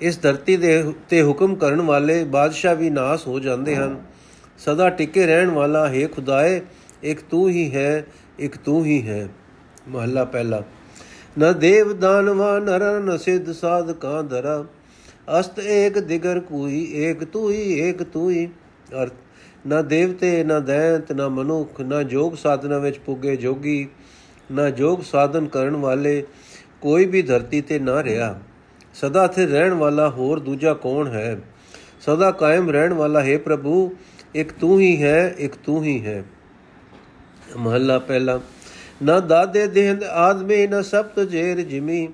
ਇਸ 0.00 0.20
ਧਰਤੀ 0.22 0.56
ਦੇ 0.56 0.92
ਤੇ 1.08 1.22
ਹੁਕਮ 1.22 1.54
ਕਰਨ 1.54 1.80
ਵਾਲੇ 1.80 2.24
ਬਾਦਸ਼ਾਹ 2.24 2.74
ਵੀ 2.76 2.90
ਨਾਸ 2.90 3.26
ਹੋ 3.26 3.38
ਜਾਂਦੇ 3.40 3.76
ਹਨ। 3.76 3.96
ਸਦਾ 4.58 4.88
ਟਿਕੇ 4.88 5.26
ਰਹਿਣ 5.26 5.50
ਵਾਲਾ, 5.50 5.88
ਹੈ 5.88 6.06
ਖੁਦਾਏ, 6.06 6.60
ਇੱਕ 7.02 7.20
ਤੂੰ 7.20 7.48
ਹੀ 7.48 7.70
ਹੈ, 7.74 8.06
ਇੱਕ 8.38 8.56
ਤੂੰ 8.56 8.84
ਹੀ 8.84 9.06
ਹੈ। 9.08 9.28
ਮਹੱਲਾ 9.88 10.24
ਪਹਿਲਾ, 10.24 10.62
ਨ 11.38 11.58
ਦੇਵ 11.58 11.92
ਦਾਨਵਾ 11.92 12.58
ਨਰ 12.58 12.82
ਨ 13.00 13.16
ਸਿੱਧ 13.16 13.52
ਸਾਧਕਾਂ 13.52 14.22
ਦਰਾ। 14.24 14.64
ਅਸਤ 15.40 15.58
ਏਕ 15.58 15.98
ਦਿਗਰ 15.98 16.40
ਕੋਈ, 16.40 16.92
ਏਕ 16.92 17.24
ਤੂੰ 17.24 17.52
ਹੀ 17.52 17.78
ਏਕ 17.78 18.02
ਤੂੰ 18.02 18.30
ਹੀ 18.30 18.48
ਅਰਥ 19.02 19.12
ਨਾ 19.66 19.82
ਦੇਵਤੇ, 19.82 20.44
ਨਾ 20.44 20.60
ਦੈਂਤ, 20.60 21.12
ਨਾ 21.12 21.28
ਮਨੁੱਖ, 21.28 21.80
ਨਾ 21.80 22.02
ਜੋਗ 22.02 22.32
ਸਾਧਨਾ 22.32 22.78
ਵਿੱਚ 22.78 22.98
ਪੁੱਗੇ 22.98 23.36
ਜੋਗੀ, 23.36 23.88
ਨਾ 24.52 24.70
ਜੋਗ 24.70 24.98
ਸਾਧਨ 25.00 25.46
ਕਰਨ 25.46 25.76
ਵਾਲੇ 25.76 26.22
ਕੋਈ 26.80 27.04
ਵੀ 27.04 27.22
ਧਰਤੀ 27.22 27.60
ਤੇ 27.60 27.78
ਨਾ 27.78 28.02
ਰਿਹਾ। 28.02 28.38
ਸਦਾ 28.94 29.26
ਥੇ 29.26 29.46
ਰਹਿਣ 29.46 29.74
ਵਾਲਾ 29.74 30.10
ਹੋਰ 30.10 30.40
ਦੂਜਾ 30.40 30.74
ਕੌਣ 30.74 31.08
ਹੈ? 31.08 31.40
ਸਦਾ 32.00 32.30
ਕਾਇਮ 32.30 32.70
ਰਹਿਣ 32.70 32.92
ਵਾਲਾ, 32.92 33.22
ਹੈ 33.22 33.38
ਪ੍ਰਭੂ, 33.38 33.92
ਇੱਕ 34.34 34.52
ਤੂੰ 34.52 34.80
ਹੀ 34.80 35.02
ਹੈ, 35.02 35.34
ਇੱਕ 35.38 35.54
ਤੂੰ 35.54 35.84
ਹੀ 35.84 36.06
ਹੈ। 36.06 36.24
ਮਹੱਲਾ 37.56 37.98
ਪਹਿਲਾ। 37.98 38.40
ਨਾ 39.02 39.20
ਦਾਦੇ 39.20 39.66
ਦੇਹੰਦ 39.66 40.04
ਆਦਮੇ, 40.04 40.66
ਨਾ 40.66 40.82
ਸਪਤ 40.82 41.20
ਜੇਰ 41.20 41.60
ਜਿਮੀ। 41.60 42.08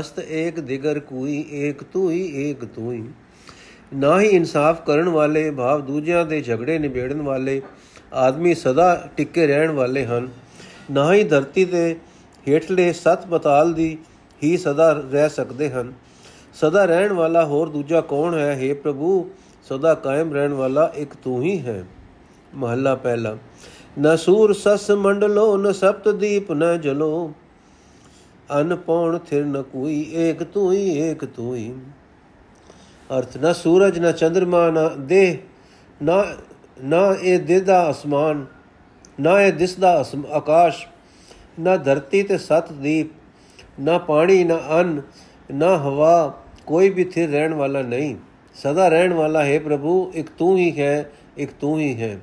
ਅਸਤ 0.00 0.18
ਏਕ 0.18 0.60
ਦਿਗਰ 0.60 0.98
ਕੋਈ, 0.98 1.44
ਏਕ 1.52 1.84
ਤੂੰ 1.84 2.10
ਹੀ 2.10 2.50
ਏਕ 2.50 2.64
ਤੂੰ 2.64 2.92
ਹੀ 2.92 3.04
ਨਾ 3.94 4.20
ਹੀ 4.20 4.26
ਇਨਸਾਫ 4.26 4.86
ਕਰਨ 4.86 5.08
ਵਾਲੇ, 5.08 5.50
ਭਾਵ 5.50 5.80
ਦੂਜਿਆਂ 5.80 6.26
ਦੇ 6.26 6.40
ਝਗੜੇ 6.40 6.78
ਨਿਬੇੜਨ 6.78 7.22
ਵਾਲੇ 7.22 7.62
ਆਦਮੀ 8.12 8.54
ਸਦਾ 8.54 9.08
ਟਿੱਕੇ 9.16 9.46
ਰਹਿਣ 9.46 9.70
ਵਾਲੇ 9.70 10.04
ਹਨ। 10.04 10.28
ਨਾ 10.90 11.14
ਹੀ 11.14 11.24
ਧਰਤੀ 11.24 11.64
ਦੇ 11.64 11.96
ਹੇਠਲੇ 12.48 12.92
ਸਤ 12.92 13.26
ਪਤਾਲ 13.26 13.72
ਦੀ 13.72 13.98
ਹੀ 14.44 14.56
ਸਦਾ 14.56 14.92
ਰਹਿ 14.92 15.28
ਸਕਦੇ 15.28 15.70
ਹਨ। 15.70 15.92
ਸਦਾ 16.54 16.84
ਰਹਿਣ 16.84 17.12
ਵਾਲਾ 17.12 17.44
ਹੋਰ 17.44 17.68
ਦੂਜਾ 17.68 18.00
ਕੌਣ 18.00 18.34
ਹੈ? 18.34 18.60
हे 18.62 18.76
ਪ੍ਰਭੂ, 18.76 19.30
ਸਦਾ 19.68 19.94
ਕਾਇਮ 19.94 20.34
ਰਹਿਣ 20.34 20.52
ਵਾਲਾ 20.52 20.92
ਇੱਕ 20.96 21.14
ਤੂੰ 21.14 21.42
ਹੀ 21.42 21.60
ਹੈ। 21.60 21.84
ਮਹੱਲਾ 22.54 22.94
ਪਹਿਲਾ। 22.94 23.36
ਨ 24.00 24.16
ਸੂਰ 24.16 24.52
ਸਸ 24.52 24.90
ਮੰਡਲੋ, 24.90 25.56
ਨ 25.56 25.72
ਸਪਤ 25.72 26.08
ਦੀਪ, 26.08 26.52
ਨ 26.52 26.80
ਜਲੋ। 26.80 27.32
ਅਨ 28.60 28.76
ਪੌਣ 28.76 29.18
ਥਿਰ 29.18 29.44
ਨ 29.44 29.62
ਕੋਈ, 29.62 30.00
ਏਕ 30.14 30.42
ਤੂੰ 30.42 30.72
ਹੀ 30.72 30.98
ਏਕ 30.98 31.24
ਤੂੰ 31.24 31.54
ਹੀ 31.56 31.72
ਅਰਥ, 33.10 33.36
ਨਾ 33.36 33.52
ਸੂਰਜ, 33.52 33.98
ਨਾ 33.98 34.12
ਚੰ드ਰਮਾ 34.12 34.70
ਨਾ 34.70 34.88
ਦੇਹ, 34.88 35.36
ਨਾ 36.02 36.24
ਨਾ 36.84 37.14
ਇਹ 37.22 37.38
ਦੇਦਾ 37.38 37.90
ਅਸਮਾਨ, 37.90 38.44
ਨਾ 39.20 39.40
ਇਹ 39.40 39.52
ਦਿਸਦਾ 39.52 40.04
ਆਕਾਸ਼, 40.32 40.86
ਨਾ 41.60 41.76
ਧਰਤੀ 41.76 42.22
ਤੇ 42.22 42.38
ਸਤ 42.38 42.72
ਦੀਪ, 42.72 43.10
ਨਾ 43.80 43.98
ਪਾਣੀ, 43.98 44.44
ਨਾ 44.44 44.58
ਅੰਨ, 44.80 45.00
ਨਾ 45.54 45.76
ਹਵਾ, 45.76 46.38
ਕੋਈ 46.66 46.90
ਵੀ 46.90 47.04
ਥਿਰ 47.04 47.28
ਰਹਿਣ 47.28 47.54
ਵਾਲਾ 47.54 47.82
ਨਹੀਂ। 47.82 48.16
ਸਦਾ 48.54 48.88
ਰਹਿਣ 48.88 49.12
ਵਾਲਾ 49.12 49.44
ਹੈ 49.44 49.58
ਪ੍ਰਭੂ, 49.58 50.10
ਇੱਕ 50.14 50.28
ਤੂੰ 50.38 50.56
ਹੀ 50.56 50.78
ਹੈ, 50.78 51.10
ਇੱਕ 51.36 51.50
ਤੂੰ 51.60 51.78
ਹੀ 51.80 52.00
ਹੈ। 52.02 52.18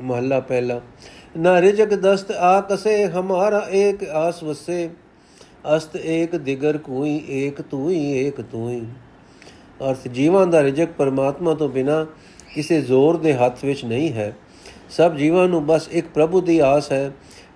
ਮਹੱਲਾ 0.00 0.40
ਪਹਿਲਾ, 0.40 0.80
ਨਾ 1.36 1.60
ਰਿਜਕ 1.60 1.94
ਦਸਤ 1.94 2.30
ਆਕਸੇ 2.32 3.06
ਹਮਾਰਾ 3.06 3.66
ਏਕ 3.70 4.04
ਆਸ 4.04 4.42
ਵਸੇ। 4.42 4.88
ਅਸਤ 5.76 5.96
ਏਕ 5.96 6.36
ਦਿਗਰ 6.36 6.78
ਕੋਈ, 6.78 7.24
ਏਕ 7.28 7.62
ਤੂੰ 7.62 7.90
ਹੀ 7.90 8.12
ਏਕ 8.12 8.40
ਤੂੰ 8.40 8.70
ਹੀ 8.70 8.86
ਅਰਥ, 9.90 10.08
ਜੀਵਾਂ 10.08 10.46
ਦਾ 10.46 10.62
ਰਿਜਕ 10.62 10.88
ਪਰਮਾਤਮਾ 10.98 11.54
ਤੋਂ 11.54 11.68
ਬਿਨਾ 11.68 12.06
ਕਿਸੇ 12.54 12.80
ਜ਼ੋਰ 12.80 13.16
ਦੇ 13.16 13.34
ਹੱਥ 13.34 13.64
ਵਿੱਚ 13.64 13.84
ਨਹੀਂ 13.84 14.12
ਹੈ। 14.12 14.36
ਸਭ 14.90 15.14
ਜੀਵਾਂ 15.14 15.48
ਨੂੰ 15.48 15.66
ਬਸ 15.66 15.88
ਇੱਕ 15.92 16.06
ਪ੍ਰਭੂ 16.14 16.40
ਦੀ 16.40 16.58
ਆਸ 16.58 16.92
ਹੈ 16.92 17.12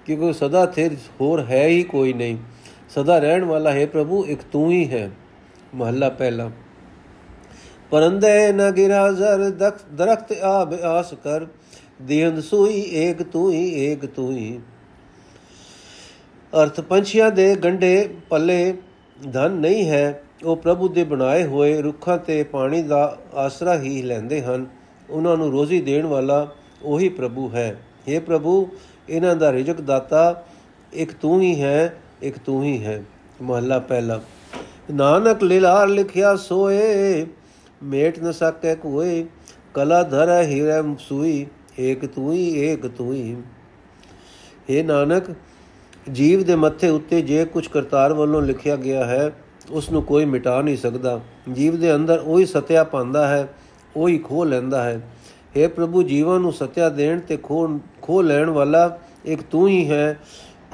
ਕਿਉਂਕਿ 0.07 0.33
ਸਦਾ 0.33 0.67
ਥਿਰ 0.67 0.97
ਹੋਰ 1.21 1.45
ਹੈ 1.45 1.67
ਹੀ 1.67 1.83
ਕੋਈ 1.83 2.13
ਨਹੀਂ। 2.13 2.37
ਸਦਾ 2.91 3.19
ਰਹਿਣ 3.19 3.45
ਵਾਲਾ 3.45 3.73
ਹੈ 3.73 3.87
ਪ੍ਰਭੂ, 3.87 4.25
ਇੱਕ 4.25 4.41
ਤੂੰ 4.53 4.71
ਹੀ 4.73 4.89
ਹੈ। 4.89 5.11
ਮਹੱਲਾ 5.75 6.09
ਪਹਿਲਾ। 6.09 6.51
ਪਰੰਦੇ 7.91 8.53
ਨ 8.53 8.71
ਗਿਰਾ 8.71 9.11
ਜ਼ਰ 9.13 9.51
ਦਰਖਤ 9.93 10.33
ਆਬ 10.33 10.75
ਆਸ 10.75 11.15
ਕਰ। 11.15 11.47
ਦੇਹੰਦ 12.03 12.41
ਸੋਈ, 12.41 12.81
ਏਕ 12.81 13.23
ਤੂੰ 13.23 13.53
ਹੀ 13.53 13.85
ਏਕ 13.85 14.07
ਤੂੰ 14.07 14.37
ਹੀ 14.37 14.61
ਅਰਥ 16.53 16.81
ਪੰਛੀਆਂ 16.81 17.31
ਦੇ 17.31 17.55
ਗੰਡੇ 17.55 18.15
ਪੱਲੇ 18.29 18.75
ਧਨ 19.33 19.51
ਨਹੀਂ 19.51 19.89
ਹੈ, 19.91 20.23
ਉਹ 20.45 20.57
ਪ੍ਰਭੂ 20.57 20.89
ਦੇ 20.89 21.05
ਬਣਾਏ 21.05 21.45
ਹੋਏ 21.45 21.83
ਰੁੱਖਾਂ 21.83 22.19
ਤੇ 22.19 22.43
ਪਾਣੀ 22.43 22.83
ਦਾ 22.83 23.19
ਆਸਰਾ 23.35 23.81
ਹੀ 23.81 24.03
ਲੈਂਦੇ 24.03 24.43
ਹਨ। 24.43 24.67
ਉਹਨਾਂ 25.11 25.37
ਨੂੰ 25.37 25.51
ਰੋਜ਼ੀ 25.51 25.81
ਦੇਣ 25.81 26.07
ਵਾਲਾ 26.07 26.55
ਉਹੀ 26.83 27.09
ਪ੍ਰਭੂ 27.09 27.51
ਹੈ। 27.51 27.83
हे 28.09 28.23
ਪ੍ਰਭੂ, 28.23 28.69
ਇਹਨਾਂ 29.09 29.37
ਦਾ 29.37 29.53
ਰਿਜਕ 29.53 29.81
ਦਾਤਾ 29.81 30.45
ਇੱਕ 30.93 31.13
ਤੂੰ 31.13 31.41
ਹੀ 31.41 31.63
ਹੈ, 31.63 31.97
ਇੱਕ 32.23 32.39
ਤੂੰ 32.39 32.65
ਹੀ 32.65 32.85
ਹੈ। 32.85 33.05
ਮਹੱਲਾ 33.43 33.79
ਪਹਿਲਾ। 33.79 34.21
ਨਾਨਕ 34.95 35.43
ਲੀਲਾਰ 35.43 35.89
ਲਿਖਿਆ 35.89 36.37
ਸੋਏ, 36.37 37.27
ਮੇਟ 37.83 38.19
ਨ 38.19 38.33
ਸਕੇ 38.33 38.75
ਕੋਏ 38.75 39.25
ਕਲਾ 39.75 40.03
ਧਰ 40.03 40.43
ਹੀਰੇ 40.43 40.97
ਸੂਈ, 40.99 41.47
ਏਕ 41.79 42.07
ਤੂੰ 42.07 42.33
ਹੀ, 42.33 42.59
ਏਕ 42.61 42.87
ਤੂੰ 42.87 43.15
ਹੀ। 43.15 43.37
हे 44.71 44.85
ਨਾਨਕ 44.85 45.25
ਜੀਵ 46.11 46.43
ਦੇ 46.45 46.55
ਮੱਥੇ 46.55 46.89
ਉੱਤੇ 46.89 47.23
ਜੇ 47.23 47.45
ਕੁਝ 47.45 47.67
ਕਰਤਾਰ 47.67 48.13
ਵੱਲੋਂ 48.13 48.43
ਲਿਖਿਆ 48.43 48.77
ਗਿਆ 48.77 49.05
ਹੈ 49.05 49.33
ਉਸ 49.71 49.91
ਨੂੰ 49.91 50.03
ਕੋਈ 50.03 50.25
ਮਿਟਾ 50.25 50.63
ਨਹੀਂ 50.63 50.77
ਸਕਦਾ। 50.77 51.21
ਜੀਵ 51.53 51.81
ਦੇ 51.81 51.95
ਅੰਦਰ 51.95 52.23
ਉਹੀ 52.25 52.47
ਸਤਿਆ 52.47 52.85
ਪਾਉਂਦਾ 52.85 53.27
ਹੈ, 53.27 53.49
ਉਹੀ 53.97 54.19
ਖੋ 54.19 54.45
ਲੈਂਦਾ 54.45 54.83
ਹੈ। 54.83 55.01
हे 55.57 55.71
ਪ੍ਰਭੂ, 55.71 56.03
ਜੀਵਾਂ 56.03 56.41
ਨੂੰ 56.41 56.53
ਸਤਿਆ 56.53 56.89
ਦੇਣ 56.89 57.21
ਤੇ 57.21 57.37
ਖੋ 57.37 57.81
ਖੋ 58.03 58.23
ਲੈਣ 58.23 58.51
ਵਾਲਾ 58.51 58.99
ਇੱਕ 59.25 59.43
ਤੂੰ 59.43 59.69
ਹੀ 59.69 59.91
ਹੈ, 59.91 60.19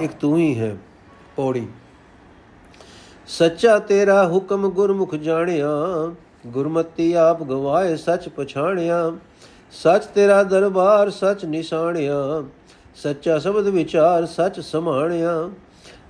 ਇੱਕ 0.00 0.12
ਤੂੰ 0.12 0.38
ਹੀ 0.38 0.58
ਹੈ। 0.58 0.76
ਪੌੜੀ। 1.36 1.66
ਸੱਚਾ 3.26 3.78
ਤੇਰਾ 3.78 4.28
ਹੁਕਮ 4.28 4.68
ਗੁਰਮੁਖ 4.68 5.14
ਜਾਣਿਆ, 5.14 5.68
ਗੁਰਮਤੀ 6.46 7.12
ਆਪ 7.12 7.42
ਗਵਾਏ 7.42 7.96
ਸੱਚ 7.96 8.28
ਪਛਾਣਿਆ। 8.28 9.12
ਸੱਚ 9.72 10.04
ਤੇਰਾ 10.04 10.42
ਦਰਬਾਰ 10.42 11.10
ਸੱਚ 11.10 11.44
ਨਿਸ਼ਾਣਿਆ 11.44 12.44
ਸੱਚਾ 13.02 13.38
ਸ਼ਬਦ 13.38 13.66
ਵਿਚਾਰ 13.66 14.26
ਸੱਚ 14.26 14.60
ਸਮਾਣਿਆ। 14.60 15.50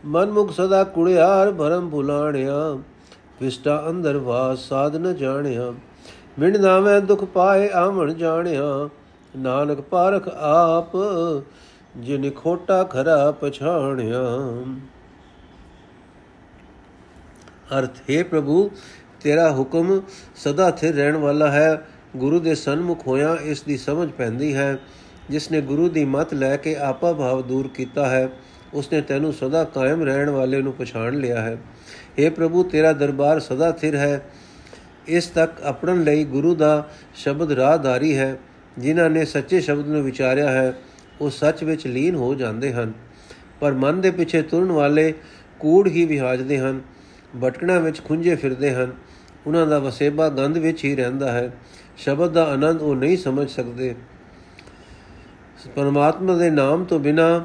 ਮਨ 0.04 0.30
ਮੁਖ 0.30 0.52
ਸਦਾ 0.52 0.85
ਕੁੜਿਆਰ 0.85 1.52
ਭਰਮ 1.52 1.90
ਭੁਲਾਣਿਆ। 1.90 2.78
ਵਿਸਟਾ 3.40 3.85
ਅੰਦਰ 3.90 4.16
ਵਾਸ 4.16 4.59
ਸਾਧ 4.59 4.97
ਨ 4.97 5.14
ਜਾਣਿਆ। 5.14 5.75
ਮਿੰਡ 6.38 6.57
ਨਾਵੇਂ 6.57 7.00
ਦੁਖ 7.00 7.25
ਪਾਏ 7.25 7.68
ਆਵਣ 7.68 8.14
ਜਾਣਿਆ। 8.14 8.88
ਨਾਨਕ 9.37 9.80
ਪਾਰਖ 9.80 10.28
ਆਪ 10.28 10.90
ਜਿਨ 11.97 12.30
ਖੋਟਾ 12.30 12.85
ਖਰਾ 12.85 13.30
ਪਛਾਣਿਆ। 13.30 14.21
ਅਰਥ, 17.78 18.11
ਹੈ 18.11 18.25
ਪ੍ਰਭੂ, 18.25 18.71
ਤੇਰਾ 19.21 19.52
ਹੁਕਮ 19.52 20.00
ਸਦਾ 20.37 20.71
ਸਥਿਰ 20.71 20.95
ਰਹਿਣ 20.95 21.16
ਵਾਲਾ 21.16 21.50
ਹੈ। 21.50 21.87
ਗੁਰੂ 22.16 22.40
ਦੇ 22.40 22.54
ਸਨਮੁਖ 22.54 23.07
ਹੋਇਆ 23.07 23.37
ਇਸ 23.42 23.62
ਦੀ 23.62 23.76
ਸਮਝ 23.76 24.11
ਪੈਂਦੀ 24.11 24.57
ਹੈ। 24.57 24.78
ਜਿਸ 25.31 25.53
ਨੇ 25.53 25.61
ਗੁਰੂ 25.61 25.89
ਦੀ 25.89 26.05
ਮਤ 26.05 26.35
ਲੈ 26.35 26.57
ਕੇ 26.57 26.77
ਆਪਾ 26.77 27.13
ਭਾਵ 27.13 27.43
ਦੂਰ 27.43 27.69
ਕੀਤਾ 27.69 28.09
ਹੈ 28.09 28.29
ਉਸਨੇ 28.75 29.01
ਤੈਨੂੰ 29.01 29.33
ਸਦਾ 29.33 29.65
ਕਾਇਮ 29.65 30.03
ਰਹਿਣ 30.03 30.31
ਵਾਲੇ 30.31 30.63
ਨੂੰ 30.63 30.73
ਪਛਾਣ 30.73 31.15
ਲਿਆ 31.15 31.43
ਹੈ। 31.43 31.59
हे 32.23 32.33
ਪ੍ਰਭੂ, 32.33 32.63
ਤੇਰਾ 32.63 32.93
ਦਰਬਾਰ 32.93 33.41
ਸਦਾ 33.41 33.73
ਸਥਿਰ 33.73 33.97
ਹੈ। 33.97 34.31
ਇਸ 35.09 35.27
ਤੱਕ 35.27 35.63
ਆਪਣਨ 35.63 36.03
ਲਈ 36.03 36.25
ਗੁਰੂ 36.25 36.55
ਦਾ 36.55 36.89
ਸ਼ਬਦ 37.15 37.53
ਰਾਹਦਾਰੀ 37.53 38.17
ਹੈ। 38.17 38.39
ਜਿਨ੍ਹਾਂ 38.79 39.11
ਨੇ 39.11 39.25
ਸੱਚੇ 39.25 39.61
ਸ਼ਬਦ 39.61 39.89
ਨੂੰ 39.89 40.03
ਵਿਚਾਰਿਆ 40.03 40.51
ਹੈ, 40.51 40.79
ਉਹ 41.21 41.31
ਸੱਚ 41.31 41.65
ਵਿੱਚ 41.65 41.87
ਲੀਨ 41.87 42.15
ਹੋ 42.15 42.35
ਜਾਂਦੇ 42.35 42.73
ਹਨ। 42.73 42.93
ਪਰ 43.61 43.73
ਮਨ 43.73 44.01
ਦੇ 44.01 44.11
ਪਿੱਛੇ 44.11 44.43
ਤੁਰਨ 44.43 44.73
ਵਾਲੇ 44.73 45.15
ਕੂੜ 45.59 45.89
ਹੀ 45.89 46.05
ਵਿਹਾਜਦੇ 46.05 46.59
ਹਨ। 46.59 46.81
ਭਟਕਣਾ 47.45 47.79
ਵਿੱਚ 47.79 48.05
ਖੁੰਝੇ 48.05 48.35
ਫਿਰਦੇ 48.35 48.75
ਹਨ। 48.75 48.93
ਉਹਨਾਂ 49.47 49.67
ਦਾ 49.67 49.79
ਵਸੇਬਾ 49.79 50.29
ਗੰਧ 50.29 50.57
ਵਿੱਚ 50.57 50.85
ਹੀ 50.85 50.97
ਰਹਿੰਦਾ 50.97 51.33
ਹੈ। 51.33 51.57
ਸ਼ਬਦ 51.97 52.33
ਦਾ 52.33 52.45
ਆਨੰਦ 52.45 52.83
ਉਹ 52.83 52.97
ਨਹੀਂ 52.97 53.17
ਸਮਝ 53.17 53.51
ਸਕਦੇ। 53.51 53.95
ਪਰਮਾਤਮਾ 55.67 56.35
ਦੇ 56.35 56.50
ਨਾਮ 56.50 56.85
ਤੋਂ 56.85 56.99
ਬਿਨਾ 57.00 57.45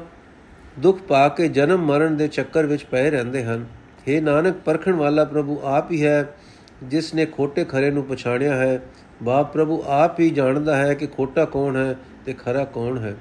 ਦੁੱਖ 0.78 0.98
ਪਾ 0.98 1.28
ਕੇ 1.28 1.48
ਜਨਮ 1.48 1.84
ਮਰਨ 1.86 2.16
ਦੇ 2.16 2.28
ਚੱਕਰ 2.28 2.66
ਵਿੱਚ 2.66 2.84
ਪਏ 2.84 3.10
ਰਹਿੰਦੇ 3.10 3.44
ਹਨ। 3.44 3.66
हे 4.08 4.22
ਨਾਨਕ, 4.22 4.54
ਪਰਖਣ 4.64 4.92
ਵਾਲਾ 4.92 5.24
ਪ੍ਰਭੂ 5.24 5.60
ਆਪ 5.64 5.90
ਹੀ 5.90 6.04
ਹੈ, 6.04 6.34
ਜਿਸ 6.82 7.14
ਨੇ 7.14 7.26
ਖੋਟੇ 7.26 7.64
ਖਰੇ 7.64 7.90
ਨੂੰ 7.90 8.04
ਪਛਾਣਿਆ 8.04 8.56
ਹੈ। 8.56 8.80
ਬਾਪ 9.22 9.52
ਪ੍ਰਭੂ 9.52 9.82
ਆਪ 9.86 10.20
ਹੀ 10.20 10.30
ਜਾਣਦਾ 10.30 10.76
ਹੈ 10.76 10.94
ਕਿ 10.94 11.06
ਖੋਟਾ 11.06 11.44
ਕੌਣ 11.44 11.76
ਹੈ 11.76 11.96
ਤੇ 12.26 12.32
ਖਰਾ 12.32 12.64
ਕੌਣ 12.64 12.98
ਹੈ। 12.98 13.14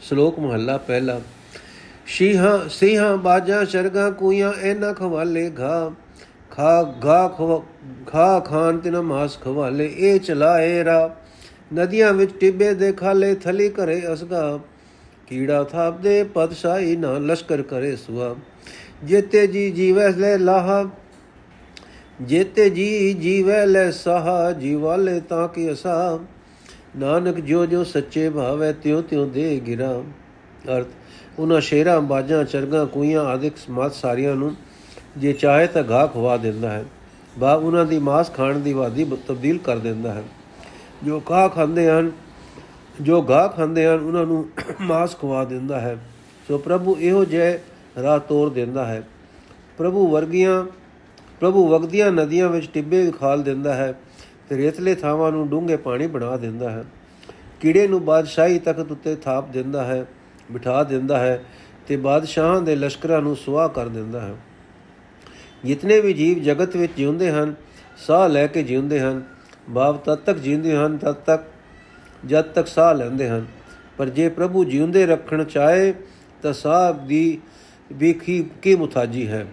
ਸ਼ਲੋਕ 0.00 0.38
ਮਹੱਲਾ 0.38 0.76
ਪਹਿਲਾ। 0.76 1.20
ਸ਼ੀਹਾਂ 2.06 2.58
ਸਿੰਘਾਂ 2.68 3.16
ਬਾਜਾਂ 3.16 3.64
ਸ਼ਰਗਾ 3.64 4.10
ਕੂਈਆਂ 4.10 4.52
ਇਹਨਾਂ 4.52 4.94
ਖਵਾਲੇ 4.94 5.50
ਘਾ। 5.60 5.90
ਖਾ 6.50 6.94
ਘਾ 7.04 7.28
ਖਾ 8.06 8.40
ਖਾਨ 8.40 8.78
ਤਿਨ 8.78 9.00
ਮਾਸ 9.00 9.40
ਖਵਾਲੇ, 9.40 9.92
ਇਹ 9.96 10.20
ਚਲਾਏ 10.20 10.84
ਰਾ। 10.84 11.16
ਨਦੀਆਂ 11.74 12.12
ਵਿੱਚ 12.12 12.32
ਟਿੱਬੇ 12.40 12.74
ਦੇ 12.74 12.92
ਖਾਲੇ 12.92 13.34
ਥਲੀ 13.34 13.68
ਕਰੇ 13.68 14.02
ਅਸਗਾ। 14.12 14.58
ਕੀੜਾ 15.26 15.62
ਥਾਪਦੇ, 15.64 16.22
ਪਤਸ਼ਾਹੀ 16.24 16.96
ਨਾ 16.96 17.12
ਲਸ਼ਕਰ 17.18 17.62
ਕਰੇ 17.62 17.94
ਸੁਆ। 17.96 18.34
ਜੇਤੇ 19.04 19.46
ਜੀ 19.46 19.70
ਜੀਵੈ 19.70 20.08
ਲੈ 20.08 20.38
ਲਾਹਾ, 20.38 20.84
ਜੇਤੇ 22.22 22.68
ਜੀ 22.70 23.14
ਜੀਵੈ 23.14 23.66
ਲੈ 23.66 23.90
ਸਾਹਾ, 23.90 24.52
ਜੀਵਾਲੇ 24.52 25.20
ਤਾਂ 25.20 25.48
ਕਿ 25.48 25.72
ਅਸਾ। 25.72 26.18
ਨਾਨਕ 26.98 27.40
ਜੋ 27.40 27.66
ਜੋ 27.66 27.84
ਸੱਚੇ 27.84 28.28
ਭਾਵੈ, 28.30 28.72
ਤਿਉ 28.72 29.00
ਤਿਉ 29.02 29.26
ਦੇ 29.26 29.60
ਗਿਰਾ। 29.66 30.02
ਅਰਥ 30.68 30.86
ਉਹਨਾਂ 31.38 31.60
ਸ਼ੇਰਾਂ, 31.60 32.00
ਬਾਜਾਂ, 32.00 32.44
ਚਰਗਾ 32.44 32.84
ਕੁਈਆਂ 32.84 33.22
ਆਦਿਕ 33.22 33.56
ਸਮਾਤ 33.56 33.94
ਸਾਰੀਆਂ 33.94 34.34
ਨੂੰ 34.36 34.54
ਜੇ 35.16 35.32
ਚਾਹੇ 35.32 35.66
ਤਾਂ 35.66 35.84
ਘਾਹ 35.90 36.06
ਖਵਾ 36.08 36.36
ਦਿੰਦਾ 36.36 36.70
ਹੈ। 36.70 36.84
ਬਾ 37.38 37.54
ਉਹਨਾਂ 37.54 37.84
ਦੀ 37.84 37.98
ਮਾਸ 37.98 38.32
ਖਾਣ 38.32 38.58
ਦੀ 38.58 38.72
ਵਾਦੀ 38.72 39.04
ਤਬਦੀਲ 39.28 39.58
ਕਰ 39.58 39.78
ਦਿੰਦਾ 39.78 40.12
ਹੈ। 40.14 40.22
ਜੋ 41.04 41.20
ਕਾਹ 41.20 41.48
ਖਾਂਦੇ 41.48 41.90
ਹਨ, 41.90 42.12
ਜੋ 43.00 43.26
ਘਾਹ 43.30 43.48
ਖਾਂਦੇ 43.48 43.86
ਹਨ, 43.86 44.00
ਉਹਨਾਂ 44.00 44.26
ਨੂੰ 44.26 44.48
ਮਾਸ 44.80 45.16
ਖਵਾ 45.16 45.44
ਦਿੰਦਾ 45.44 45.80
ਹੈ। 45.80 45.96
ਸੋ 46.48 46.58
ਪ੍ਰਭੂ 46.58 46.96
ਇਹੋ 47.00 47.24
ਜੇ 47.24 47.58
ਰਾਹ 48.02 48.18
ਤੋਰ 48.18 48.50
ਦਿੰਦਾ 48.50 48.84
ਹੈ। 48.84 49.02
ਪ੍ਰਭੂ 49.78 50.08
ਵਰਗੀਆਂ, 50.08 50.64
ਪ੍ਰਭੂ 51.40 51.68
ਵਗਦੀਆਂ 51.68 52.12
ਨਦੀਆਂ 52.12 52.48
ਵਿੱਚ 52.48 52.70
ਟਿੱਬੇ 52.74 53.10
ਖਾਲ 53.10 53.42
ਦਿੰਦਾ 53.42 53.74
ਹੈ 53.74 53.94
ਤੇ 54.48 54.56
ਰੇਤਲੇ 54.56 54.94
ਥਾਵਾਂ 54.94 55.32
ਨੂੰ 55.32 55.48
ਡੂੰਘੇ 55.48 55.76
ਪਾਣੀ 55.76 56.06
ਬਣਾ 56.06 56.36
ਦਿੰਦਾ 56.36 56.70
ਹੈ। 56.70 56.84
ਕੀੜੇ 57.60 57.88
ਨੂੰ 57.88 58.04
ਬਾਦਸ਼ਾਹੀ 58.04 58.58
ਤਖਤ 58.58 58.92
ਉੱਤੇ 58.92 59.14
ਥਾਪ 59.14 59.50
ਦਿੰਦਾ 59.50 59.84
ਹੈ, 59.84 60.06
ਬਿਠਾ 60.52 60.84
ਦਿੰਦਾ 60.84 61.18
ਹੈ 61.18 61.44
ਤੇ 61.88 61.96
ਬਾਦਸ਼ਾਹਾਂ 61.96 62.62
ਦੇ 62.62 62.76
ਲਸ਼ਕਰਾਂ 62.76 63.22
ਨੂੰ 63.22 63.36
ਸੁਆਹ 63.36 63.68
ਕਰ 63.68 63.88
ਦਿੰਦਾ 63.88 64.20
ਹੈ। 64.20 64.34
ਜਿਤਨੇ 65.64 66.00
ਵੀ 66.00 66.12
ਜੀਵ 66.12 66.38
ਜਗਤ 66.38 66.76
ਵਿੱਚ 66.76 66.92
ਜਿਉਂਦੇ 66.96 67.30
ਹਨ, 67.30 67.54
ਸਾਹ 67.96 68.28
ਲੈ 68.28 68.46
ਕੇ 68.46 68.62
ਜਿਉਂਦੇ 68.62 69.00
ਹਨ 69.00 69.31
ਭਾਵ 69.74 69.96
ਤਦ 69.96 70.14
ਤੱਕ 70.14 70.38
ਜਿਉਂਦੇ 70.38 70.76
ਹਨ, 70.76 70.96
ਤਦ 70.96 71.12
ਤੱਕ 71.12 71.42
ਜਦ 72.26 72.42
ਤੱਕ 72.42 72.66
ਸਾਹ 72.66 72.94
ਲੈਂਦੇ 72.94 73.28
ਹਨ। 73.28 73.46
ਪਰ 73.98 74.08
ਜੇ 74.08 74.28
ਪ੍ਰਭੂ 74.28 74.64
ਜਿਉਂਦੇ 74.64 75.06
ਰੱਖਣ 75.06 75.44
ਚਾਹੇ, 75.44 75.94
ਤਾਂ 76.42 76.52
ਸਾਹ 76.52 77.06
ਦੀ 77.06 77.40
ਵੀ 77.92 78.12
ਕੀ 78.62 78.74
ਮੁਤਾਜੀ 78.74 79.28
ਹੈ? 79.28 79.46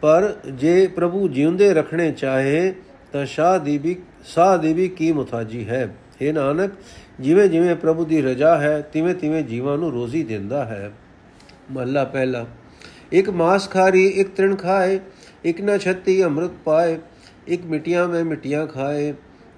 ਪਰ 0.00 0.34
ਜੇ 0.52 0.86
ਪ੍ਰਭੂ 0.86 1.28
ਜਿਉਂਦੇ 1.28 1.74
ਰੱਖਣੇ 1.74 2.12
ਚਾਹੇ, 2.12 2.74
ਤਾਂ 3.12 3.26
ਸ਼ਾਹ 3.26 3.58
ਦੀ 3.58 3.78
ਵੀ, 3.78 3.96
ਸਾਹ 4.24 4.58
ਦੀ 4.58 4.72
ਵੀ 4.72 4.88
ਕੀ 4.88 5.12
ਮੁਤਾਜੀ 5.12 5.68
ਹੈ? 5.68 5.94
ਇਹ 6.20 6.34
ਨਾਨਕ, 6.34 6.70
ਜਿਵੇਂ 7.20 7.48
ਜਿਵੇਂ 7.48 7.76
ਪ੍ਰਭੂ 7.76 8.04
ਦੀ 8.04 8.22
ਰਜਾ 8.22 8.58
ਹੈ, 8.58 8.80
ਤਿਵੇਂ 8.80 9.14
ਤਿਵੇਂ 9.14 9.42
ਜੀਵਾਂ 9.42 9.78
ਨੂੰ 9.78 9.92
ਰੋਜ਼ੀ 9.92 10.24
ਦਿੰਦਾ 10.24 10.64
ਹੈ। 10.64 10.92
ਮਹੱਲਾ 11.70 12.04
ਪਹਿਲਾ। 12.04 12.46
ਇੱਕ 13.12 13.30
ਮਾਸ 13.30 13.70
ਖਾਰੀ, 13.70 14.06
ਇੱਕ 14.06 14.36
ਤ੍ਰਿਣ 14.36 14.56
ਖਾਏ, 14.56 15.00
ਇੱਕ 15.44 15.60
ਨਾ 15.60 15.78
ਛੱਤੀ 15.78 16.24
ਅੰਮ੍ਰਿਤ 16.24 16.50
ਪਾਏ। 16.64 16.98
ਇੱਕ 17.50 17.64
ਮਿਟੀਆਂ 17.64 18.06
ਮੈਂ 18.08 18.24
ਮਿਟੀਆਂ 18.24 18.66
ਖਾਏ, 18.66 19.14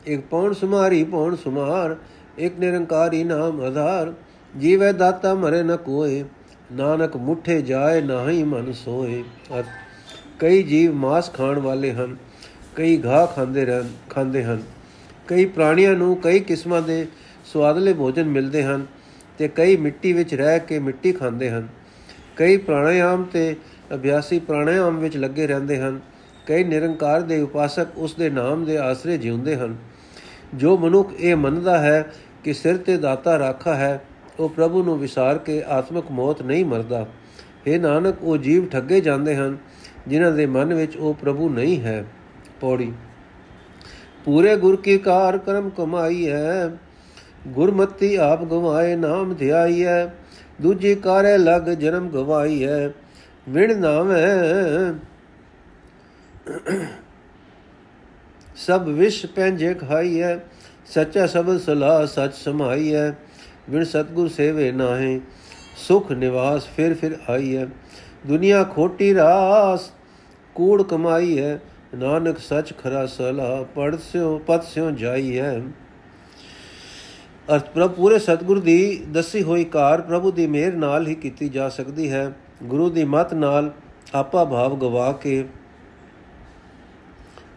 ਇੱਕ 0.07 0.21
ਪੌਣ 0.21 0.53
ਸੁਮਾਰੀ 0.53 1.03
ਪੌਣ 1.05 1.35
ਸੁਮਾਰ, 1.37 1.97
ਇੱਕ 2.39 2.59
ਨਿਰੰਕਾਰੀ 2.59 3.23
ਨਾਮ 3.25 3.61
ਆਧਾਰ, 3.61 4.13
ਜੀਵੇ 4.59 4.93
ਦਾਤਾ 4.93 5.35
ਮਰੇ 5.35 5.63
ਨ 5.63 5.77
ਕੋਏ, 5.77 6.25
ਨਾਨਕ 6.73 7.17
ਮੁਠੇ 7.17 7.61
ਜਾਏ 7.63 8.01
ਨਾਹੀ 8.01 8.43
ਮਨ 8.43 8.73
ਸੋਏ। 8.73 9.23
ਕਈ 10.39 10.63
ਜੀਵ 10.63 10.95
ਮਾਸ 10.95 11.33
ਖਾਣ 11.33 11.59
ਵਾਲੇ 11.59 11.93
ਹਨ, 11.93 12.17
ਕਈ 12.77 13.03
ਘਾਹ 13.05 13.27
ਖਾਂਦੇ 13.27 13.65
ਰਹਿਣ, 13.65 13.89
ਖਾਂਦੇ 14.11 14.45
ਹਨ। 14.45 14.63
ਕਈ 15.29 15.45
ਪ੍ਰਾਣੀਆਂ 15.47 15.95
ਨੂੰ 15.95 16.17
ਕਈ 16.17 16.39
ਕਿਸਮਾਂ 16.41 16.81
ਦੇ 16.83 17.07
ਸਵਾਦਲੇ 17.45 17.93
ਭੋਜਨ 17.93 18.29
ਮਿਲਦੇ 18.29 18.63
ਹਨ 18.63 18.87
ਤੇ 19.39 19.49
ਕਈ 19.49 19.77
ਮਿੱਟੀ 19.77 20.13
ਵਿੱਚ 20.13 20.35
ਰਹਿ 20.35 20.61
ਕੇ 20.61 20.79
ਮਿੱਟੀ 20.79 21.13
ਖਾਂਦੇ 21.13 21.51
ਹਨ। 21.51 21.69
ਕਈ 22.37 22.57
ਪ੍ਰਾਣਾਯਾਮ 22.57 23.25
ਤੇ 23.25 23.55
ਅਭਿਆਸੀ 23.95 24.39
ਪ੍ਰਾਣਾਯਾਮ 24.39 24.99
ਵਿੱਚ 24.99 25.17
ਲੱਗੇ 25.17 25.47
ਰਹਿੰਦੇ 25.47 25.79
ਹਨ। 25.79 26.01
ਕਈ 26.47 26.65
ਨਿਰੰਕਾਰ 26.65 27.21
ਦੇ 27.21 27.41
ਉਪਾਸਕ 27.41 27.87
ਉਸ 27.97 28.15
ਦੇ 28.15 28.31
ਨਾਮ 28.31 28.65
ਦੇ 28.65 28.79
ਆਸਰੇ 28.79 29.19
ਜਿਉਂਦੇ 29.19 29.57
ਹਨ। 29.57 29.77
ਜੋ 30.55 30.77
ਮਨੁੱਖ 30.77 31.13
ਇਹ 31.21 31.37
ਮੰਨਦਾ 31.37 31.79
ਹੈ 31.79 32.13
ਕਿ 32.45 32.53
ਸਿਰ 32.53 32.77
ਤੇ 32.77 32.97
ਦਾਤਾ 32.97 33.39
ਰਾਖਾ 33.39 33.75
ਹੈ, 33.75 34.05
ਉਹ 34.41 34.49
ਪ੍ਰਭੂ 34.49 34.83
ਨੂੰ 34.83 34.99
ਵਿਸਾਰ 34.99 35.39
ਕੇ 35.39 35.63
ਆਤਮਿਕ 35.69 36.05
ਮੌਤ 36.11 36.43
ਨਹੀਂ 36.43 36.65
ਮਰਦਾ। 36.65 37.07
ਇਹ 37.67 37.81
ਨਾਨਕ, 37.81 38.15
ਉਹ 38.23 38.37
ਜੀਵ 38.37 38.67
ਠੱਗੇ 38.67 39.01
ਜਾਂਦੇ 39.01 39.37
ਹਨ, 39.37 39.57
ਜਿਨ੍ਹਾਂ 40.09 40.33
ਦੇ 40.33 40.47
ਮਨ 40.47 40.75
ਵਿੱਚ 40.75 40.97
ਉਹ 40.97 41.15
ਪ੍ਰਭੂ 41.15 41.49
ਨਹੀਂ 41.49 41.81
ਹੈ। 41.81 42.05
ਪੌੜੀ। 42.61 42.93
ਪੂਰੇ 44.25 44.57
ਗੁਰ 44.57 44.77
ਕੀ 44.77 44.99
ਕਾਰ 44.99 45.39
ਕਰਮ 45.39 45.71
ਕਮਾਈ 45.71 46.29
ਹੈ, 46.29 46.71
ਗੁਰਮਤੀ 47.49 48.17
ਆਪ 48.17 48.45
ਗਵਾਏ 48.45 48.97
ਨਾਮ 48.97 49.35
ਧਿਆਈ 49.35 49.85
ਹੈ, 49.85 50.15
ਦੂਜੀ 50.63 50.95
ਕਾਰੇ 50.95 51.39
ਲਗ 51.39 51.63
ਜਨਮ 51.63 52.09
ਗਵਾਈ 52.09 52.65
ਹੈ। 52.65 52.93
ਵਿਣ 53.49 53.79
ਨਾਮੈ 53.79 54.25
ਸਭ 58.57 58.89
ਵਿਸ਼ 58.89 59.25
ਪੈਂਜੇ 59.27 59.75
ਖਾਈ 59.75 60.21
ਹੈ 60.23 60.39
ਸੱਚਾ 60.87 61.27
ਸਬਦ 61.27 61.59
ਸਲਾਹ 61.59 62.07
ਸੱਚ 62.07 62.35
ਸਮਾਈ 62.35 62.95
ਹੈ 62.95 63.17
ਵਿਣ 63.71 63.85
ਸਤਗੁਰ 63.85 64.29
ਸੇਵੇ 64.29 64.71
ਨਾਹੇ, 64.73 65.21
ਸੁਖ 65.77 66.11
ਨਿਵਾਸ 66.13 66.67
ਫਿਰ 66.67 66.95
ਫਿਰ 66.95 67.17
ਆਈ 67.31 67.57
ਹੈ 67.57 67.67
ਦੁਨੀਆ 68.27 68.63
ਖੋਟੀ 68.65 69.15
ਰਾਸ, 69.15 69.91
ਕੂੜ 70.55 70.83
ਕਮਾਈ 70.83 71.39
ਹੈ 71.39 71.61
ਨਾਨਕ 71.95 72.39
ਸੱਚ 72.39 72.73
ਖਰਾ 72.79 73.07
ਸਲਾਹ 73.07 73.65
ਪੜ 73.65 73.97
ਸਿਓ 73.97 74.39
ਪਤ 74.39 74.65
ਸਿਓ 74.65 74.91
ਜਾਈ 74.91 75.39
ਹੈ 75.39 75.63
ਅਰਥ, 77.55 77.69
ਪ੍ਰਭ 77.71 77.91
ਪੂਰੇ 77.91 78.19
ਸਤਗੁਰ 78.19 78.61
ਦੀ 78.61 79.05
ਦੱਸੀ 79.09 79.43
ਹੋਈ 79.43 79.65
ਕਾਰ 79.65 80.01
ਪ੍ਰਭੂ 80.01 80.31
ਦੀ 80.33 80.47
ਮਿਹਰ 80.47 80.73
ਨਾਲ 80.73 81.07
ਹੀ 81.07 81.15
ਕੀਤੀ 81.15 81.49
ਜਾ 81.49 81.69
ਸਕਦੀ 81.69 82.11
ਹੈ। 82.11 82.31
ਗੁਰੂ 82.63 82.91
ਦੀ 82.91 83.05
ਮਤ 83.05 83.35
ਨਾਲ 83.35 83.73
ਆਪਾ 84.15 84.45
ਭਾਵ 84.45 84.79
ਗਵਾ 84.79 85.13
ਕੇ 85.13 85.45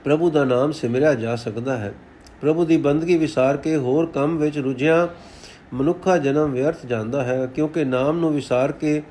ਪ੍ਰਭੂ 0.06 0.30
ਦਾ 0.30 0.44
ਨਾਮ 0.44 0.72
ਸਿਮਰਿਆ 0.72 1.14
ਜਾ 1.14 1.36
ਸਕਦਾ 1.36 1.78
ਹੈ। 1.78 1.94
ਪ੍ਰਭੂ 2.42 2.66
ਦੀ 2.66 2.78
ਬੰਦਗੀ 2.78 3.18
ਵਿਸਾਰ 3.18 3.58
ਕੇ 3.58 3.76
ਹੋਰ 3.76 4.06
ਕੰਮ 4.06 4.38
ਵਿੱਚ 4.38 4.58
ਰੁਝਿਆ 4.58 5.10
ਮਨੁੱਖਾ 5.74 6.18
ਜਨਮ 6.18 6.52
ਵਿਅਰਥ 6.52 6.86
ਜਾਂਦਾ 6.86 7.24
ਹੈ, 7.24 7.46
ਕਿਉਂਕਿ 7.46 7.86
ਨਾਮ 7.86 8.20
ਨੂੰ 8.20 8.34
ਵਿਸਾਰ 8.34 8.72
ਕੇ 8.72 9.04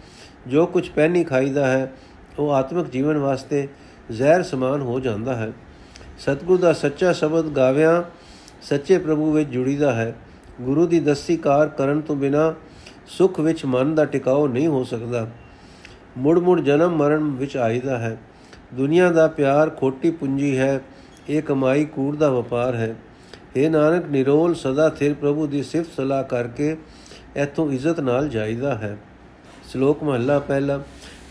ਜੋ 0.46 0.66
ਕੁਝ 0.66 0.88
ਪਹਿਨੀ 0.88 1.24
ਖਾਈਦਾ 1.24 1.66
ਹੈ, 1.66 1.92
ਉਹ 2.38 2.52
ਆਤਮਿਕ 2.52 2.90
ਜੀਵਨ 2.90 3.16
ਵਾਸਤੇ 3.16 3.68
ਜ਼ਹਿਰ 4.10 4.42
ਸਮਾਨ 4.42 4.80
ਹੋ 4.80 5.00
ਜਾਂਦਾ 5.00 5.36
ਹੈ। 5.36 5.52
ਸਤਗੁਰ 6.18 6.58
ਦਾ 6.58 6.72
ਸੱਚਾ 6.72 7.12
ਸ਼ਬਦ 7.12 7.44
ਗਾਵਿਆਂ, 7.44 8.02
ਸੱਚੇ 8.62 8.98
ਪ੍ਰਭੂ 8.98 9.32
ਵਿੱਚ 9.32 9.48
ਜੁੜੀਦਾ 9.48 9.94
ਹੈ। 9.94 10.14
ਗੁਰੂ 10.60 10.86
ਦੀ 10.86 11.00
ਦਸਤੀ 11.00 11.36
ਕਾਰ 11.36 11.68
ਕਰਨ 11.68 12.00
ਤੋਂ 12.00 12.16
ਬਿਨਾ 12.16 12.54
ਸੁਖ 13.06 13.40
ਵਿੱਚ 13.40 13.64
ਮਨ 13.64 13.94
ਦਾ 13.94 14.04
ਟਿਕਾਓ 14.04 14.46
ਨਹੀਂ 14.46 14.68
ਹੋ 14.68 14.84
ਸਕਦਾ। 14.84 15.28
ਮੁੜ 16.18 16.38
ਮੁੜ 16.38 16.60
ਜਨਮ 16.60 16.96
ਮਰਨ 16.96 17.30
ਵਿੱਚ 17.30 17.56
ਆਈਦਾ 17.56 17.98
ਹੈ। 17.98 18.16
ਦੁਨੀਆ 18.74 19.08
ਦਾ 19.10 19.26
ਪਿਆਰ 19.28 19.70
ਖੋਟੀ 19.70 20.10
ਪੂੰਜੀ 20.10 20.56
ਹੈ, 20.58 20.80
ਇਹ 21.28 21.42
ਕਮਾਈ 21.42 21.84
ਕੂੜ 21.84 22.16
ਦਾ 22.16 22.30
ਵਪਾਰ 22.30 22.74
ਹੈ। 22.74 22.94
ਇਹ 23.56 23.70
ਨਾਨਕ, 23.70 24.08
ਨਿਰੋਲ 24.10 24.54
ਸਦਾ 24.54 24.88
ਥਿਰ 24.88 25.14
ਪ੍ਰਭੂ 25.14 25.46
ਦੀ 25.46 25.62
ਸਿਫਤ 25.62 25.96
ਸਲਾਹ 25.96 26.22
ਕਰਕੇ 26.24 26.76
ਇਥੋਂ 27.36 27.70
ਇੱਜ਼ਤ 27.72 28.00
ਨਾਲ 28.00 28.28
ਜਾਈਦਾ 28.28 28.74
ਹੈ। 28.74 28.96
ਸ਼ਲੋਕ 29.70 30.02
ਮਹੱਲਾ 30.02 30.38
ਪਹਿਲਾ, 30.38 30.80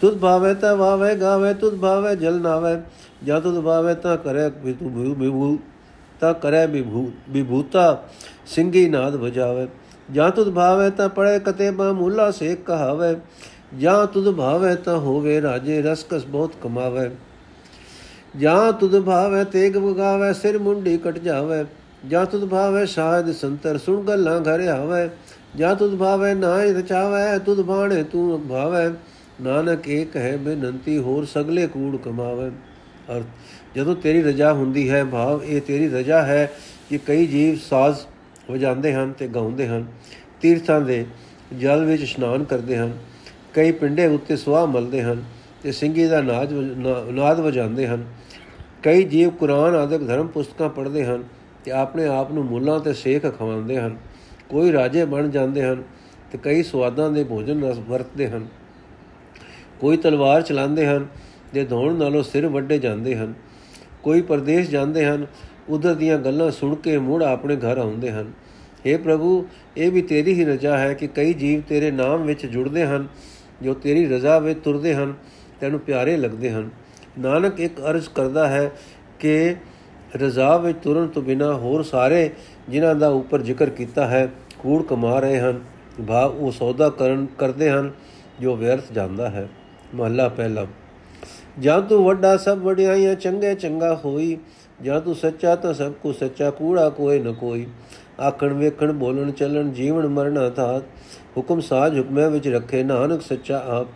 ਤੁਧ 0.02 0.18
ਭਾਵੇ 0.18 0.54
ਤਾ 0.54 0.74
ਵਾਵੇ 0.76 1.16
ਗਾਵੇ 1.16 1.54
ਤੁਧ 1.54 1.80
ਭਾਵੇ, 1.80 2.16
ਜਲ 2.16 2.42
ਨਾਵੇ, 2.42 2.78
ਜਾਂ 3.24 3.42
ਤੁਧ 3.42 3.60
ਭਾਵੇ 3.62 3.94
ਤਾ 3.96 4.16
ਕਰੇ 4.16 4.50
ਵਿਤੂ 4.64 4.90
ਵਿਭੂ 5.16 5.58
ਤਾ 6.20 6.34
ਕਰੇ 6.34 6.66
ਵਿਭੂ 6.68 7.12
ਵਿਭੂਤਾ 7.30 8.04
ਸਿੰਘੀ 8.46 8.88
ਨਾਦ 8.90 9.16
ਵਜਾਵੇ। 9.16 9.68
ਜਾਂ 10.12 10.30
ਤੁਧ 10.32 10.50
ਭਾਵੇ 10.54 10.90
ਤਾ 10.90 11.08
ਪੜੇ 11.08 11.40
ਕਤੇ 11.40 11.72
ਬਾ 11.72 11.92
ਮੂਲਾ 11.92 12.32
ਸੇਕ 12.32 12.66
ਕਹਾਵੇ, 12.66 13.16
ਜਾਂ 13.80 14.06
ਤੁਧ 14.08 14.32
ਭਾਵੇ 14.36 14.76
ਤਾ 14.76 14.98
ਹੋਵੇ 14.98 15.42
ਰਾਜੇ 15.42 15.82
ਰਸਕਸ 15.82 16.26
ਬਹੁਤ 16.26 16.52
ਕਮਾਵੇ। 16.64 17.10
ਜਾਂ 18.40 18.74
ਤੁਧ 18.74 19.00
ਭਾਵੇ 19.00 19.44
ਤੇਗ 19.44 19.78
ਬਗਾਵੇ 19.78 20.34
ਸਿਰ 20.34 20.58
ਮੁੰਡੀ 20.60 20.98
ਕਟ 20.98 21.18
ਜਾਵੇ। 21.20 21.66
ਜਾਂ 22.08 22.26
ਤੁਧ 22.26 22.46
ਭਾਵੇ 22.46 22.86
ਸ਼ਾਇਦ 22.86 23.32
ਸੰਤਰ, 23.32 23.78
ਸੁਣ 23.78 24.02
ਗੱਲਾਂ 24.02 24.42
ਘਰ 24.42 24.68
ਆਵੇ। 24.68 25.10
ਜਾਂ 25.56 25.76
ਤੁਧ 25.76 25.98
ਭਾਵੇ 25.98 26.34
ਨਾਇ 26.34 26.74
ਰਚਾਵੇ, 26.74 27.40
ਤੁਧ 27.40 27.62
ਬਾਣੇ 27.62 28.04
ਤੂੰ 28.04 28.48
ਭਾਵੇ 28.48 28.90
ਨਾਨਕ 29.42 29.88
ਇਹ 29.88 30.06
ਹੈ 30.16 30.38
ਬੇਨੰਤੀ, 30.38 30.98
ਹੋਰ 30.98 31.26
ਸਗਲੇ 31.26 31.68
ਕੂੜ 31.68 31.98
ਕਮਾਵੇ। 31.98 32.50
ਅਰ 33.12 33.22
ਜਦੋਂ 33.76 33.96
ਤੇਰੀ 33.96 34.22
ਰਜਾ 34.22 34.54
ਹੁੰਦੀ 34.54 34.90
ਹੈ, 34.90 35.04
ਭਾਵ 35.06 35.44
ਇਹ 35.44 35.62
ਤੇਰੀ 35.62 35.88
ਰਜਾ 35.90 36.22
ਹੈ 36.24 36.52
ਕਿ 36.90 36.98
ਕਈ 36.98 37.28
ਜੀਵ 37.28 37.58
ਸਾਜ਼ 37.70 37.96
ਵਜਾਉਂਦੇ 38.52 38.94
ਹਨ 38.94 39.12
ਤੇ 39.12 39.28
ਗਾਉਂਦੇ 39.28 39.68
ਹਨ। 39.68 39.86
ਤੀਰਥਾਂ 40.42 40.82
ਦੇ 40.82 41.06
ਜਲ 41.60 41.86
ਵਿੱਚ 41.86 42.04
ਇਸ਼ਨਾਨ 42.04 42.44
ਕਰਦੇ 42.44 42.78
ਹਨ। 42.78 42.92
ਕਈ 43.54 43.72
ਪਿੰਡੇ 43.72 44.08
ਉੱਤੇ 44.08 44.36
ਸੁਆਹ 44.36 44.68
ਮਲਦੇ 44.68 45.02
ਹਨ 45.02 45.24
ਤੇ 45.64 45.72
ਸਿੰਘੀ 45.72 46.06
ਦਾ 46.06 46.22
ਨਾਦ 46.22 46.54
ਨਾਦ 47.12 47.40
ਵਜਾਉਂਦੇ 47.40 47.88
ਹਨ। 47.88 48.06
ਕਈ 48.84 49.04
ਜੀਵ 49.04 49.30
ਕੁਰਾਨ 49.30 49.76
ਆਦਿਕ 49.76 50.08
ਧਰਮ 50.08 50.28
ਪੁਸਤਕਾਂ 50.28 50.70
ਪੜ੍ਹਦੇ 50.70 51.06
ਹਨ 51.06 51.24
ਤੇ 51.66 51.72
ਆਪਣੇ 51.72 52.08
ਆਪ 52.08 52.32
ਨੂੰ 52.32 52.46
ਮੁੱਲਾਂ 52.46 52.80
ਤੇ 52.80 52.94
ਸੇਖ 52.94 53.22
ਖਵਾਉਂਦੇ 53.22 53.78
ਹਨ। 53.78 53.98
ਕੋਈ 54.50 54.72
ਰਾਜੇ 54.72 55.06
ਬਣ 55.06 55.30
ਜਾਂਦੇ 55.30 55.64
ਹਨ 55.64 55.84
ਤੇ 56.32 56.38
ਕਈ 56.44 56.64
ਸਵਾਦਾਂ 56.64 57.12
ਦੇ 57.12 57.24
ਭੋਜਨ 57.24 57.64
ਰਸ 57.64 57.78
ਵਰਤਦੇ 57.78 58.28
ਹਨ। 58.28 58.48
ਕੋਈ 59.80 59.98
ਤਲਵਾਰ 59.98 60.42
ਚਲਾਉਂਦੇ 60.42 60.86
ਹਨ 60.88 61.08
ਤੇ 61.54 61.66
ਧੌਣ 61.66 61.94
ਨਾਲੋਂ 61.94 62.24
ਸਿਰ 62.24 62.48
ਵੱਡੇ 62.48 62.80
ਜਾਂਦੇ 62.80 63.16
ਹਨ। 63.16 63.34
ਕੋਈ 64.04 64.22
ਪਰਦੇਸ਼ 64.22 64.70
ਜਾਂਦੇ 64.70 65.06
ਹਨ, 65.06 65.26
ਉਧਰ 65.70 65.94
ਦੀਆਂ 65.94 66.18
ਗੱਲਾਂ 66.18 66.52
ਸੁਣ 66.52 66.76
ਕੇ 66.76 66.98
ਮੁੜ 66.98 67.24
ਆਪਣੇ 67.24 67.56
ਘਰ 67.56 67.78
ਆਉਂਦੇ 67.78 68.12
ਹਨ। 68.12 68.32
हे 68.88 69.02
ਪ੍ਰਭੂ, 69.02 69.48
ਇਹ 69.78 69.92
ਵੀ 69.92 70.02
ਤੇਰੀ 70.02 70.34
ਹੀ 70.34 70.46
ਰਜ਼ਾ 70.46 70.78
ਹੈ 70.78 70.94
ਕਿ 70.94 71.08
ਕਈ 71.08 71.34
ਜੀਵ 71.34 71.62
ਤੇਰੇ 71.62 71.92
ਨਾਮ 71.92 72.24
ਵਿੱਚ 72.24 72.46
ਜੁੜਦੇ 72.46 72.86
ਹਨ, 72.86 73.08
ਜੋ 73.62 73.74
ਤੇਰੀ 73.74 74.06
ਰਜ਼ਾ 74.06 74.40
ਵਿੱਚ 74.40 74.60
ਤੁਰਦੇ 74.60 74.96
ਹਨ, 74.96 75.14
ਤੈਨੂੰ 75.60 75.80
ਪਿਆਰੇ 75.80 76.18
ਲੱਗਦੇ 76.18 76.52
ਹਨ। 76.52 76.70
ਨਾਨਕ 77.20 77.60
ਇੱਕ 77.60 77.82
ਅਰਜ਼ 77.82 78.10
ਕਰਦਾ 78.16 78.48
ਹੈ 78.48 78.72
ਕਿ 79.20 79.56
ਰਜ਼ਾ 80.16 80.58
ਵਿੱਚ 80.58 80.78
ਤੁਰਨ 80.84 81.08
ਤੋਂ 81.08 81.22
ਬਿਨਾ 81.22 81.54
ਹੋਰ 81.54 81.84
ਸਾਰੇ 81.84 82.30
ਜਿਨ੍ਹਾਂ 82.70 82.96
ਦਾ 82.96 83.08
ਉੱਪਰ 83.08 83.42
ਜ਼ਿਕਰ 83.42 83.70
ਕੀਤਾ 83.70 84.08
ਹੈ, 84.08 84.30
ਕੂੜ 84.60 84.84
ਕਮਾ 84.84 85.20
ਰਹੇ 85.20 85.40
ਹਨ। 85.40 85.62
ਭਾਵ 86.08 86.32
ਉਹ 86.32 86.52
ਸੌਦਾ 86.52 86.90
ਕਰਨ 86.90 87.28
ਕਰਦੇ 87.38 87.70
ਹਨ, 87.70 87.92
ਜੋ 88.42 88.56
ਵਿਅਰਥ 88.56 88.84
ਜਾਂਦਾ 88.92 89.30
ਹੈ। 89.30 89.50
ਮਹੱਲਾ 89.96 90.30
ਪਹਿਲਾ। 90.30 90.68
ਜਾਂ 91.60 91.82
ਤੂੰ 91.82 92.06
ਵੱਡਾ 92.06 92.38
ਸਭ 92.38 92.58
ਵਡਿਆਈਆਂ 92.64 93.16
ਚੰਗੇ 93.16 93.56
ਚੰਗਾ 93.56 94.02
ਹੋਈ, 94.06 94.38
ਜਾਂ 94.82 95.02
ਤੂੰ 95.02 95.16
ਸੱਚਾ 95.16 95.56
ਤਾਂ 95.56 95.74
ਸਭ 95.74 95.92
ਕੋ 95.92 96.12
ਸੱਚਾ, 96.12 96.52
ਕੂੜਾ 96.52 96.90
ਕੋਈ 96.90 97.20
ਨ 97.20 97.34
ਕੋਈ। 97.34 97.68
ਆਖਣ 98.22 98.54
ਵੇਖਣ 98.54 98.92
ਬੋਲਣ 98.92 99.32
ਚੱਲਣ, 99.32 99.72
ਜੀਵਨ 99.72 100.08
ਮਰਨਾ 100.08 100.50
ਥਾ 100.50 100.82
ਹੁਕਮ 101.38 101.60
ਸਾਜ 101.60 102.00
ਹੁਕਮੇ 102.00 102.30
ਵਿੱਚ 102.30 102.48
ਰੱਖੇ, 102.48 102.84
ਨਾਨਕ 102.84 103.22
ਸੱਚਾ 103.22 103.64
ਆਪ 103.68 103.88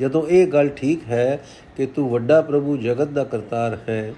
ਜਦੋਂ 0.00 0.26
ਇਹ 0.28 0.46
ਗੱਲ 0.46 0.68
ਠੀਕ 0.68 1.00
ਹੈ 1.08 1.44
ਕਿ 1.76 1.86
ਤੂੰ 1.86 2.10
ਵੱਡਾ 2.10 2.40
ਪ੍ਰਭੂ 2.40 2.76
ਜਗਤ 2.76 3.08
ਦਾ 3.08 3.24
ਕਰਤਾਰ 3.24 3.78
ਹੈ, 3.88 4.14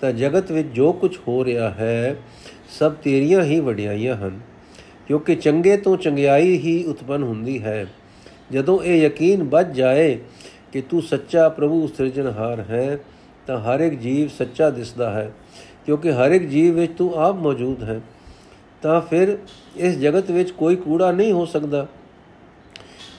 ਤਾਂ 0.00 0.12
ਜਗਤ 0.12 0.52
ਵਿੱਚ 0.52 0.68
ਜੋ 0.68 0.92
ਕੁਝ 0.92 1.18
ਹੋ 1.28 1.44
ਰਿਹਾ 1.44 1.70
ਹੈ, 1.70 2.16
ਸਭ 2.78 2.92
ਤੇਰੀਆਂ 2.92 3.42
ਹੀ 3.42 3.60
ਵਡਿਆਈਆਂ 3.60 4.16
ਹਨ। 4.16 4.40
ਕਿਉਂਕਿ 5.06 5.34
ਚੰਗੇ 5.34 5.76
ਤੋਂ 5.76 5.96
ਚੰਗਿਆਈ 5.96 6.58
ਹੀ 6.58 6.84
ਉਤਪਨ 6.84 7.22
ਹੁੰਦੀ 7.22 7.62
ਹੈ। 7.62 7.86
ਜਦੋਂ 8.52 8.82
ਇਹ 8.82 9.06
ਯਕੀਨ 9.06 9.42
ਵੱਜ 9.42 9.76
ਜਾਏ 9.76 10.18
ਕਿ 10.72 10.80
ਤੂੰ 10.80 11.02
ਸੱਚਾ 11.02 11.48
ਪ੍ਰਭੂ 11.48 11.86
ਸਿਰਜਣਹਾਰ 11.86 12.60
ਹੈ, 12.60 12.98
ਤਾਂ 13.46 13.60
ਹਰ 13.60 13.80
ਇੱਕ 13.80 13.94
ਜੀਵ 13.94 14.28
ਸੱਚਾ 14.28 14.70
ਦਿਸਦਾ 14.70 15.10
ਹੈ। 15.10 15.32
ਕਿਉਂਕਿ 15.86 16.12
ਹਰ 16.12 16.30
ਇੱਕ 16.30 16.44
ਜੀਵ 16.44 16.74
ਵਿੱਚ 16.74 16.92
ਤੂੰ 16.98 17.14
ਆਪ 17.14 17.34
ਮੌਜੂਦ 17.34 17.82
ਹੈ, 17.82 18.00
ਤਾਂ 18.82 19.00
ਫਿਰ 19.00 19.38
ਇਸ 19.76 19.98
ਜਗਤ 19.98 20.30
ਵਿੱਚ 20.30 20.50
ਕੋਈ 20.50 20.76
ਕੂੜਾ 20.76 21.12
ਨਹੀਂ 21.12 21.32
ਹੋ 21.32 21.44
ਸਕਦਾ। 21.44 21.86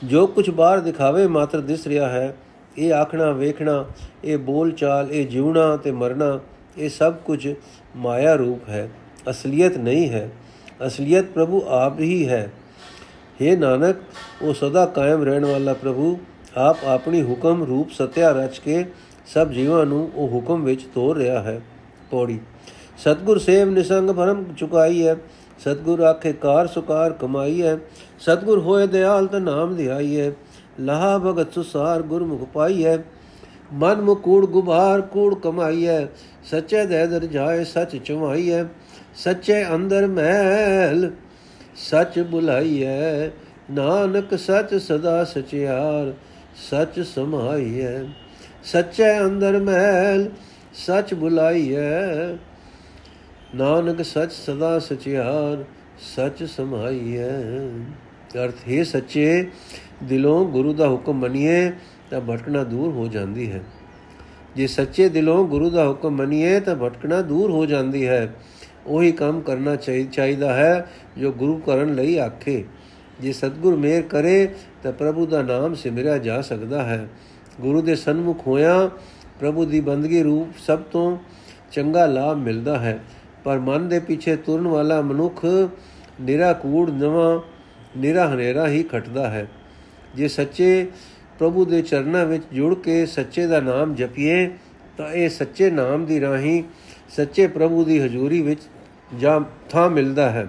ਜੋ 0.03 0.27
ਕੁਝ 0.27 0.49
ਬਾਹਰ 0.49 0.79
ਦਿਖਾਵੇ 0.79 1.27
ਮਾਤਰ 1.27 1.62
ਦਿਸ 1.62 1.88
ਰਿਹਾ 1.88 2.09
ਹੈ, 2.09 2.35
ਇਹ 2.77 2.93
ਆਖਣਾ, 2.93 3.31
ਵੇਖਣਾ, 3.31 3.85
ਇਹ 4.23 4.38
ਬੋਲ 4.38 4.71
ਚਾਲ, 4.71 5.12
ਇਹ 5.12 5.27
ਜਿਉਣਾ 5.27 5.77
ਤੇ 5.77 5.91
ਮਰਨਾ, 5.91 6.39
ਇਹ 6.77 6.89
ਸਭ 6.89 7.15
ਕੁਝ 7.15 7.53
ਮਾਇਆ 7.95 8.35
ਰੂਪ 8.35 8.69
ਹੈ, 8.69 8.89
ਅਸਲੀਅਤ 9.29 9.77
ਨਹੀਂ 9.77 10.09
ਹੈ, 10.09 10.29
ਅਸਲੀਅਤ 10.88 11.25
ਪ੍ਰਭੂ 11.25 11.63
ਆਪ 11.67 11.99
ਹੀ 11.99 12.27
ਹੈ। 12.29 12.51
हे 13.41 13.59
ਨਾਨਕ, 13.59 13.95
ਉਹ 14.41 14.53
ਸਦਾ 14.53 14.85
ਕਾਇਮ 14.85 15.23
ਰਹਿਣ 15.23 15.45
ਵਾਲਾ 15.45 15.73
ਪ੍ਰਭੂ, 15.73 16.19
ਆਪ 16.57 16.77
ਆਪਣੀ 16.85 17.21
ਹੁਕਮ 17.23 17.63
ਰੂਪ 17.63 17.89
ਸਤਿਆ 17.91 18.31
ਰਚ 18.31 18.59
ਕੇ 18.59 18.85
ਸਭ 19.33 19.49
ਜੀਵਾਂ 19.49 19.85
ਨੂੰ 19.85 20.12
ਉਹ 20.15 20.29
ਹੁਕਮ 20.29 20.63
ਵਿੱਚ 20.63 20.83
ਤੋਰ 20.83 21.17
ਰਿਹਾ 21.17 21.41
ਹੈ। 21.41 21.62
ਪੌੜੀ। 22.12 22.39
ਸਤਗੁਰ 22.97 23.38
ਸੇਵ 23.38 23.69
ਨਿਸੰਗ 23.69 24.09
ਭਰਮ 24.09 24.43
ਚੁਕਾਈ 24.57 25.07
ਹੈ 25.07 25.15
ਸਤਗੁਰ 25.60 26.02
ਆਖੇ, 26.02 26.34
ਕਾਰ 26.34 26.67
ਸੁਕਾਰ 26.67 27.13
ਕਮਾਈ 27.13 27.62
ਹੈ 27.62 27.78
ਸਤਗੁਰ 28.19 28.60
ਹੋਏ 28.60 28.88
ਦਿਆਲ 28.88 29.28
ਤਾਂ 29.28 29.39
ਨਾਮ 29.39 29.76
ਧਿਆਈ 29.76 30.19
ਹੈ 30.19 30.32
ਲਹਾ 30.80 31.17
ਭਗਤ 31.17 31.54
ਸੁਸਾਰ 31.54 32.02
ਗੁਰਮੁਖ 32.02 32.43
ਪਾਈ 32.54 32.86
ਹੈ 32.86 32.98
ਮਨ 33.74 34.02
ਮੁਕੂੜ 34.02 34.45
ਗੁਬਾਰ 34.45 35.02
ਕੂੜ 35.02 35.34
ਕਮਾਈ 35.36 35.86
ਹੈ 35.88 36.08
ਸੱਚੇ 36.52 36.86
ਦੇ 36.86 37.06
ਦਰ 37.08 37.26
ਜਾਏ 37.26 37.63
ਸੱਚ 37.63 37.95
ਚੁਮਾਈ 37.98 38.52
ਹੈ 38.52 38.65
ਸੱਚੇ 39.15 39.63
ਅੰਦਰ 39.76 40.08
ਮਹਿਲ 40.08 41.12
ਸੱਚ 41.89 42.19
ਬੁਲਾਈ 42.19 42.84
ਹੈ 42.84 43.32
ਨਾਨਕ 43.72 44.36
ਸੱਚ 44.38 44.76
ਸਦਾ 44.76 45.24
ਸਚਿਆਰ 45.24 46.13
ਸੱਚ 46.69 47.00
ਸਮਾਈ 47.00 47.82
ਹੈ 47.82 48.04
ਸੱਚੇ 48.63 49.17
ਅੰਦਰ 49.19 49.60
ਮਹਿਲ 49.60 50.30
ਸੱਚ 50.86 51.13
ਬੁਲਾਈ 51.13 51.76
ਹੈ 51.76 52.38
ਨਾਨਕ 53.55 54.01
ਸੱਚ 54.01 54.31
ਸਦਾ 54.31 54.79
ਸਚਿਆਰ, 54.79 55.63
ਸੱਚ 56.15 56.43
ਸਮਾਈ 56.43 57.17
ਹੈ 57.17 57.43
ਅਰਥ, 58.45 58.53
ਹੈ 58.71 58.83
ਸੱਚੇ, 58.83 59.49
ਦਿਲੋਂ 60.03 60.45
ਗੁਰੂ 60.45 60.73
ਦਾ 60.73 60.89
ਹੁਕਮ 60.89 61.13
ਮੰਨੀਏ 61.13 61.71
ਤਾਂ 62.12 62.21
ਭਟਕਣਾ 62.21 62.63
ਦੂਰ 62.63 62.93
ਹੋ 62.93 63.07
ਜਾਂਦੀ 63.07 63.51
ਹੈ। 63.51 63.62
ਜੇ 64.55 64.67
ਸੱਚੇ 64.67 65.09
ਦਿਲੋਂ 65.09 65.47
ਗੁਰੂ 65.47 65.69
ਦਾ 65.69 65.88
ਹੁਕਮ 65.88 66.09
ਮੰਨੀਏ 66.09 66.59
ਤਾਂ 66.59 66.75
ਭਟਕਣਾ 66.75 67.21
ਦੂਰ 67.21 67.51
ਹੋ 67.51 67.65
ਜਾਂਦੀ 67.65 68.07
ਹੈ। 68.07 68.35
ਉਹੀ 68.85 69.12
ਕੰਮ 69.12 69.41
ਕਰਨਾ 69.41 69.75
ਚਾਹੀਦਾ 70.12 70.53
ਹੈ 70.53 70.91
ਜੋ 71.17 71.31
ਗੁਰੂ 71.31 71.57
ਕਰਨ 71.57 71.95
ਲਈ 71.95 72.17
ਆਖੇ। 72.17 72.63
ਜੇ 73.19 73.33
ਸਤਗੁਰ 73.33 73.75
ਮੇਰ 73.75 74.01
ਕਰੇ 74.01 74.55
ਤਾਂ 74.83 74.91
ਪ੍ਰਭੂ 74.91 75.25
ਦਾ 75.25 75.41
ਨਾਮ 75.41 75.75
ਸਿਮਰਿਆ 75.75 76.17
ਜਾ 76.17 76.41
ਸਕਦਾ 76.41 76.83
ਹੈ। 76.83 77.07
ਗੁਰੂ 77.62 77.81
ਦੇ 77.81 77.95
ਸਨਮੁਖ 77.95 78.47
ਹੋਇਆ 78.47 78.89
ਪ੍ਰਭੂ 79.39 79.65
ਦੀ 79.65 79.79
ਬੰਦਗੀ 79.79 80.23
ਰੂਪ 80.23 80.47
ਸਭ 80.67 80.79
ਤੋਂ 80.79 81.17
ਚੰਗਾ 81.71 82.05
ਲਾਭ 82.05 82.38
ਮਿਲਦਾ 82.38 82.79
ਹੈ। 82.79 82.99
ਪਰ 83.43 83.60
ਮਨ 83.60 83.89
ਦੇ 83.89 83.99
ਪਿੱਛੇ 83.99 84.36
ਤੁਰਨ 84.36 84.67
ਵਾਲਾ 84.67 85.02
ਮਨੁੱਖ 85.02 85.45
ਨਿਰਾ 86.21 86.54
ਕੂੜ 86.54 86.89
ਨਵਾਂ, 86.89 87.39
ਨਿਰਾ 87.97 88.34
ਹਨੇਰਾ 88.34 88.67
ਹੀ 88.67 88.84
ਖਟਦਾ 88.84 89.30
ਹੈ। 89.30 89.47
ਜੇ 90.15 90.28
ਸੱਚੇ 90.28 90.88
ਪ੍ਰਭੂ 91.39 91.65
ਦੇ 91.65 91.82
ਚਰਨਾਂ 91.82 92.25
ਵਿੱਚ 92.25 92.43
ਜੁੜ 92.54 92.75
ਕੇ 92.75 93.06
ਸੱਚੇ 93.06 93.47
ਦਾ 93.47 93.60
ਨਾਮ 93.60 93.95
ਜਪੀਏ, 93.95 94.49
ਤਾਂ 94.97 95.12
ਇਹ 95.12 95.30
ਸੱਚੇ 95.30 95.71
ਨਾਮ 95.71 96.06
ਦੀ 96.06 96.21
ਰਾਹੀਂ 96.21 96.63
ਸੱਚੇ 97.10 97.47
ਪ੍ਰਭੂ 97.47 97.84
ਦੀ 97.84 97.99
ਹਜ਼ੂਰੀ 97.99 98.41
ਵਿੱਚ 98.41 98.62
ਜਾਂ 99.19 99.41
ਥਾਂ 99.69 99.89
ਮਿਲਦਾ 99.89 100.30
ਹੈ। 100.30 100.47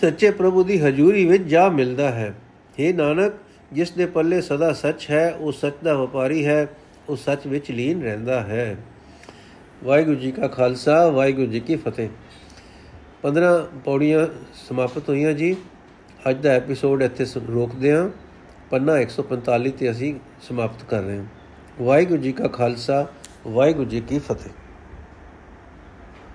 ਸੱਚੇ 0.00 0.30
ਪ੍ਰਭੂ 0.30 0.64
ਦੀ 0.64 0.80
ਹਜ਼ੂਰੀ 0.80 1.26
ਵਿੱਚ 1.26 1.42
ਜਾ 1.42 1.68
ਮਿਲਦਾ 1.68 2.10
ਹੈ। 2.10 2.34
हे 2.80 2.96
ਨਾਨਕ, 2.96 3.32
ਜਿਸ 3.72 3.90
ਦੇ 3.90 4.06
ਪੱਲੇ 4.06 4.40
ਸਦਾ 4.40 4.72
ਸੱਚ 4.72 5.06
ਹੈ, 5.10 5.34
ਉਹ 5.38 5.52
ਸੱਚ 5.52 5.74
ਦਾ 5.84 5.94
ਵਪਾਰੀ 5.94 6.46
ਹੈ, 6.46 6.66
ਉਹ 7.08 7.16
ਸੱਚ 7.16 7.46
ਵਿੱਚ 7.46 7.70
ਲੀਨ 7.70 8.02
ਰਹਿੰਦਾ 8.02 8.40
ਹੈ। 8.40 8.76
ਵਾਹਿਗੁਰੂ 9.84 10.16
ਜੀ 10.16 10.32
ਕਾ 10.32 10.48
ਖਾਲਸਾ, 10.48 11.08
ਵਾਹਿਗੁਰੂ 11.08 11.46
ਜੀ 11.46 11.60
ਕੀ 11.60 11.76
ਫਤਿਹ। 11.76 12.08
15 13.22 13.68
ਪੌੜੀਆਂ 13.84 14.26
ਸਮਾਪਤ 14.68 15.08
ਹੋਈਆਂ 15.08 15.32
ਜੀ। 15.32 15.56
ਅੱਜ 16.30 16.42
ਦਾ 16.42 16.50
ਐਪੀਸੋਡ 16.50 17.02
ਇੱਥੇ 17.02 17.26
ਰੋਕਦੇ 17.36 17.92
ਹਾਂ। 17.92 18.10
ਪੰਨਾ 18.70 18.98
145 18.98 19.70
ਤੇ 19.70 19.90
ਅਸੀਂ 19.90 20.14
ਸਮਾਪਤ 20.48 20.82
ਕਰ 20.84 21.02
ਰਹੇ 21.02 21.18
ਹਾਂ। 21.18 21.24
ਵਾਹਿਗੁਰੂ 21.80 22.22
ਜੀ 22.22 22.32
ਕਾ 22.32 22.48
ਖਾਲਸਾ, 22.48 23.06
ਵਾਹਿਗੁਰੂ 23.46 23.90
ਜੀ 23.90 24.00
ਕੀ 24.00 24.18
ਫਤਿਹ। 24.18 24.65